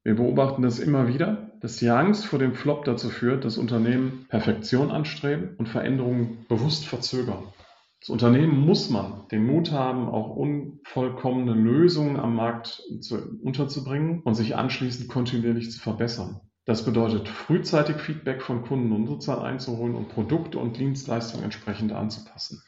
Wir 0.02 0.16
beobachten 0.16 0.62
das 0.62 0.78
immer 0.78 1.09
wieder, 1.09 1.51
dass 1.62 1.77
die 1.77 1.88
Angst 1.88 2.27
vor 2.27 2.40
dem 2.40 2.55
Flop 2.55 2.85
dazu 2.85 3.09
führt, 3.09 3.44
dass 3.44 3.57
Unternehmen 3.57 4.27
Perfektion 4.29 4.90
anstreben 4.90 5.55
und 5.57 5.68
Veränderungen 5.68 6.44
bewusst 6.48 6.85
verzögern. 6.85 7.44
Das 8.01 8.09
Unternehmen 8.09 8.59
muss 8.59 8.90
man 8.90 9.29
den 9.29 9.46
Mut 9.46 9.70
haben, 9.70 10.09
auch 10.09 10.35
unvollkommene 10.35 11.53
Lösungen 11.53 12.18
am 12.18 12.35
Markt 12.35 12.83
zu, 13.01 13.38
unterzubringen 13.42 14.22
und 14.22 14.35
sich 14.35 14.57
anschließend 14.57 15.09
kontinuierlich 15.09 15.70
zu 15.70 15.79
verbessern. 15.79 16.40
Das 16.64 16.85
bedeutet, 16.85 17.29
frühzeitig 17.29 17.96
Feedback 17.96 18.42
von 18.42 18.64
Kunden 18.64 18.90
und 18.90 19.05
Nutzern 19.05 19.38
einzuholen 19.38 19.94
und 19.94 20.09
Produkte 20.09 20.59
und 20.59 20.77
Dienstleistungen 20.77 21.44
entsprechend 21.44 21.92
anzupassen. 21.92 22.61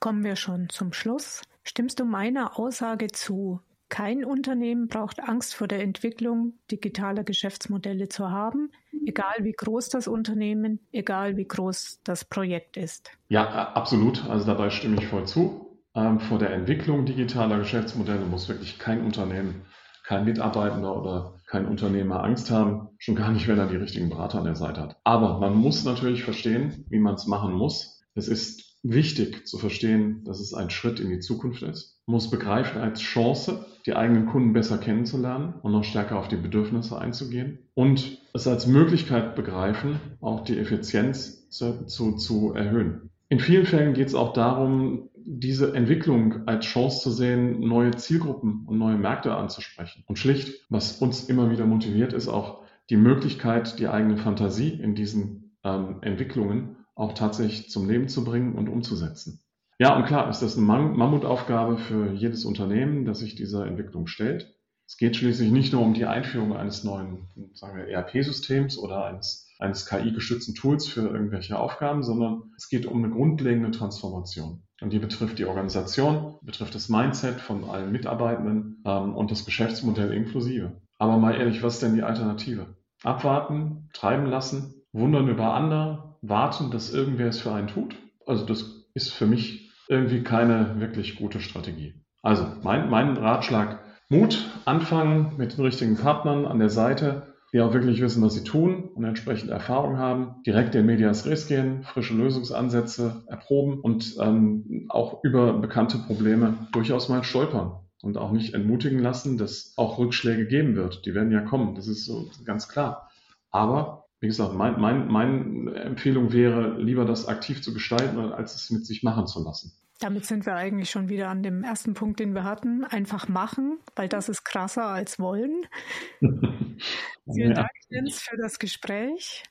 Kommen 0.00 0.24
wir 0.24 0.36
schon 0.36 0.70
zum 0.70 0.94
Schluss. 0.94 1.42
Stimmst 1.64 2.00
du 2.00 2.06
meiner 2.06 2.58
Aussage 2.58 3.08
zu, 3.08 3.60
kein 3.88 4.24
Unternehmen 4.24 4.88
braucht 4.88 5.20
Angst 5.20 5.54
vor 5.54 5.68
der 5.68 5.82
Entwicklung 5.82 6.54
digitaler 6.70 7.24
Geschäftsmodelle 7.24 8.08
zu 8.08 8.30
haben, 8.30 8.70
egal 9.06 9.34
wie 9.40 9.52
groß 9.52 9.88
das 9.90 10.08
Unternehmen, 10.08 10.80
egal 10.92 11.36
wie 11.36 11.46
groß 11.46 12.00
das 12.02 12.24
Projekt 12.24 12.76
ist. 12.76 13.10
Ja, 13.28 13.72
absolut. 13.74 14.28
Also 14.28 14.46
dabei 14.46 14.70
stimme 14.70 14.96
ich 14.96 15.06
voll 15.06 15.26
zu. 15.26 15.78
Ähm, 15.94 16.20
vor 16.20 16.38
der 16.38 16.50
Entwicklung 16.50 17.06
digitaler 17.06 17.58
Geschäftsmodelle 17.58 18.26
muss 18.26 18.48
wirklich 18.48 18.78
kein 18.78 19.04
Unternehmen, 19.04 19.62
kein 20.04 20.24
Mitarbeitender 20.24 21.00
oder 21.00 21.40
kein 21.46 21.66
Unternehmer 21.66 22.24
Angst 22.24 22.50
haben, 22.50 22.88
schon 22.98 23.14
gar 23.14 23.30
nicht, 23.30 23.46
wenn 23.46 23.58
er 23.58 23.68
die 23.68 23.76
richtigen 23.76 24.08
Berater 24.08 24.38
an 24.38 24.44
der 24.44 24.56
Seite 24.56 24.80
hat. 24.80 24.96
Aber 25.04 25.38
man 25.38 25.54
muss 25.54 25.84
natürlich 25.84 26.24
verstehen, 26.24 26.84
wie 26.88 26.98
man 26.98 27.14
es 27.14 27.26
machen 27.26 27.54
muss. 27.54 28.02
Es 28.14 28.26
ist 28.26 28.76
wichtig 28.82 29.46
zu 29.46 29.58
verstehen, 29.58 30.24
dass 30.24 30.40
es 30.40 30.54
ein 30.54 30.70
Schritt 30.70 31.00
in 31.00 31.10
die 31.10 31.20
Zukunft 31.20 31.62
ist 31.62 31.96
muss 32.06 32.30
begreifen 32.30 32.80
als 32.80 33.00
Chance, 33.00 33.66
die 33.86 33.94
eigenen 33.94 34.26
Kunden 34.26 34.52
besser 34.52 34.78
kennenzulernen 34.78 35.54
und 35.62 35.72
noch 35.72 35.84
stärker 35.84 36.18
auf 36.18 36.28
die 36.28 36.36
Bedürfnisse 36.36 36.98
einzugehen 36.98 37.58
und 37.74 38.20
es 38.34 38.46
als 38.48 38.66
Möglichkeit 38.66 39.36
begreifen, 39.36 40.00
auch 40.20 40.44
die 40.44 40.58
Effizienz 40.58 41.48
zu, 41.50 41.86
zu, 41.86 42.16
zu 42.16 42.52
erhöhen. 42.52 43.10
In 43.28 43.40
vielen 43.40 43.66
Fällen 43.66 43.94
geht 43.94 44.08
es 44.08 44.14
auch 44.14 44.32
darum, 44.32 45.08
diese 45.14 45.74
Entwicklung 45.74 46.46
als 46.46 46.66
Chance 46.66 47.00
zu 47.02 47.10
sehen, 47.10 47.60
neue 47.60 47.92
Zielgruppen 47.92 48.64
und 48.66 48.78
neue 48.78 48.96
Märkte 48.96 49.34
anzusprechen. 49.34 50.04
Und 50.06 50.18
schlicht, 50.18 50.64
was 50.68 50.98
uns 50.98 51.24
immer 51.24 51.50
wieder 51.50 51.66
motiviert, 51.66 52.12
ist 52.12 52.28
auch 52.28 52.62
die 52.90 52.96
Möglichkeit, 52.96 53.80
die 53.80 53.88
eigene 53.88 54.16
Fantasie 54.16 54.70
in 54.70 54.94
diesen 54.94 55.56
ähm, 55.64 55.96
Entwicklungen 56.02 56.76
auch 56.94 57.12
tatsächlich 57.12 57.70
zum 57.70 57.88
Leben 57.88 58.08
zu 58.08 58.24
bringen 58.24 58.54
und 58.54 58.68
umzusetzen. 58.68 59.40
Ja, 59.78 59.94
und 59.94 60.06
klar 60.06 60.30
ist 60.30 60.40
das 60.40 60.56
eine 60.56 60.66
Mammutaufgabe 60.66 61.76
für 61.76 62.12
jedes 62.12 62.46
Unternehmen, 62.46 63.04
das 63.04 63.18
sich 63.18 63.34
dieser 63.34 63.66
Entwicklung 63.66 64.06
stellt. 64.06 64.54
Es 64.86 64.96
geht 64.96 65.16
schließlich 65.16 65.50
nicht 65.50 65.72
nur 65.72 65.82
um 65.82 65.94
die 65.94 66.06
Einführung 66.06 66.56
eines 66.56 66.84
neuen, 66.84 67.28
sagen 67.54 67.76
wir, 67.76 67.88
ERP-Systems 67.88 68.78
oder 68.78 69.04
eines, 69.04 69.52
eines 69.58 69.84
KI-gestützten 69.84 70.54
Tools 70.54 70.86
für 70.86 71.08
irgendwelche 71.08 71.58
Aufgaben, 71.58 72.02
sondern 72.02 72.52
es 72.56 72.68
geht 72.68 72.86
um 72.86 73.04
eine 73.04 73.12
grundlegende 73.12 73.70
Transformation. 73.72 74.62
Und 74.80 74.92
die 74.92 74.98
betrifft 74.98 75.38
die 75.38 75.44
Organisation, 75.44 76.36
betrifft 76.42 76.74
das 76.74 76.88
Mindset 76.88 77.40
von 77.40 77.64
allen 77.64 77.92
Mitarbeitenden 77.92 78.82
ähm, 78.86 79.14
und 79.14 79.30
das 79.30 79.44
Geschäftsmodell 79.44 80.12
inklusive. 80.12 80.80
Aber 80.98 81.18
mal 81.18 81.34
ehrlich, 81.34 81.62
was 81.62 81.74
ist 81.74 81.82
denn 81.82 81.96
die 81.96 82.02
Alternative? 82.02 82.76
Abwarten, 83.02 83.90
treiben 83.92 84.26
lassen, 84.26 84.82
wundern 84.92 85.28
über 85.28 85.52
andere, 85.52 86.16
warten, 86.22 86.70
dass 86.70 86.94
irgendwer 86.94 87.28
es 87.28 87.40
für 87.40 87.52
einen 87.52 87.68
tut? 87.68 87.96
Also 88.24 88.46
das 88.46 88.86
ist 88.94 89.12
für 89.12 89.26
mich 89.26 89.65
irgendwie 89.88 90.22
keine 90.22 90.80
wirklich 90.80 91.16
gute 91.16 91.40
Strategie. 91.40 91.94
Also 92.22 92.46
mein, 92.62 92.90
mein 92.90 93.16
Ratschlag, 93.16 93.80
Mut, 94.08 94.44
anfangen 94.64 95.34
mit 95.36 95.56
den 95.56 95.64
richtigen 95.64 95.96
Partnern 95.96 96.46
an 96.46 96.58
der 96.58 96.70
Seite, 96.70 97.34
die 97.52 97.60
auch 97.60 97.72
wirklich 97.72 98.00
wissen, 98.00 98.22
was 98.22 98.34
sie 98.34 98.44
tun 98.44 98.90
und 98.94 99.04
entsprechend 99.04 99.50
Erfahrung 99.50 99.98
haben, 99.98 100.42
direkt 100.46 100.74
in 100.74 100.86
Medias 100.86 101.26
Res 101.26 101.46
gehen, 101.46 101.84
frische 101.84 102.14
Lösungsansätze 102.14 103.24
erproben 103.28 103.80
und 103.80 104.16
ähm, 104.20 104.86
auch 104.88 105.22
über 105.24 105.52
bekannte 105.54 105.98
Probleme 105.98 106.54
durchaus 106.72 107.08
mal 107.08 107.24
stolpern 107.24 107.80
und 108.02 108.18
auch 108.18 108.32
nicht 108.32 108.54
entmutigen 108.54 108.98
lassen, 108.98 109.38
dass 109.38 109.72
auch 109.76 109.98
Rückschläge 109.98 110.46
geben 110.46 110.76
wird. 110.76 111.06
Die 111.06 111.14
werden 111.14 111.32
ja 111.32 111.40
kommen, 111.40 111.74
das 111.74 111.86
ist 111.86 112.04
so 112.04 112.28
ganz 112.44 112.68
klar. 112.68 113.10
Aber 113.50 114.05
wie 114.20 114.28
gesagt, 114.28 114.54
mein, 114.54 114.80
mein, 114.80 115.08
meine 115.08 115.74
Empfehlung 115.74 116.32
wäre, 116.32 116.80
lieber 116.80 117.04
das 117.04 117.28
aktiv 117.28 117.62
zu 117.62 117.74
gestalten, 117.74 118.18
als 118.18 118.54
es 118.54 118.70
mit 118.70 118.86
sich 118.86 119.02
machen 119.02 119.26
zu 119.26 119.44
lassen. 119.44 119.72
Damit 119.98 120.26
sind 120.26 120.44
wir 120.44 120.54
eigentlich 120.54 120.90
schon 120.90 121.08
wieder 121.08 121.28
an 121.28 121.42
dem 121.42 121.64
ersten 121.64 121.94
Punkt, 121.94 122.20
den 122.20 122.34
wir 122.34 122.44
hatten. 122.44 122.84
Einfach 122.84 123.28
machen, 123.28 123.78
weil 123.94 124.08
das 124.08 124.28
ist 124.28 124.44
krasser 124.44 124.84
als 124.84 125.18
wollen. 125.18 125.66
Vielen 126.20 127.50
ja. 127.50 127.54
Dank, 127.54 127.70
Jens, 127.88 128.20
für 128.20 128.36
das 128.36 128.58
Gespräch. 128.58 129.44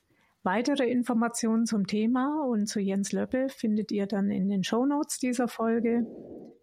Weitere 0.44 0.88
Informationen 0.88 1.66
zum 1.66 1.88
Thema 1.88 2.44
und 2.48 2.68
zu 2.68 2.78
Jens 2.78 3.10
Löppel 3.10 3.48
findet 3.48 3.90
ihr 3.90 4.06
dann 4.06 4.30
in 4.30 4.48
den 4.48 4.62
Show 4.62 4.86
Notes 4.86 5.18
dieser 5.18 5.48
Folge. 5.48 6.06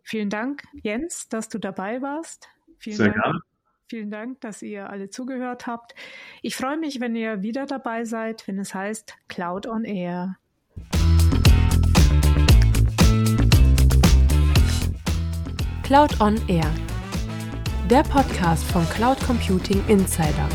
Vielen 0.04 0.30
Dank, 0.30 0.64
Jens, 0.84 1.28
dass 1.28 1.50
du 1.50 1.60
dabei 1.60 2.02
warst. 2.02 2.48
Vielen 2.78 2.96
Sehr 2.96 3.10
Dank. 3.10 3.22
gerne. 3.22 3.40
Vielen 3.94 4.10
Dank, 4.10 4.42
dass 4.42 4.64
ihr 4.64 4.90
alle 4.90 5.12
zugehört 5.12 5.68
habt. 5.68 5.94
Ich 6.42 6.56
freue 6.56 6.78
mich, 6.78 7.00
wenn 7.00 7.16
ihr 7.16 7.44
wieder 7.44 7.68
dabei 7.68 8.06
seid, 8.06 8.48
wenn 8.48 8.58
es 8.58 8.74
heißt 8.74 9.14
Cloud 9.28 9.68
on 9.68 9.86
Air. 9.86 10.38
Cloud 15.84 16.20
on 16.20 16.42
Air, 16.48 16.74
der 17.88 18.02
Podcast 18.02 18.64
von 18.72 18.84
Cloud 18.90 19.20
Computing 19.28 19.84
Insider. 19.88 20.50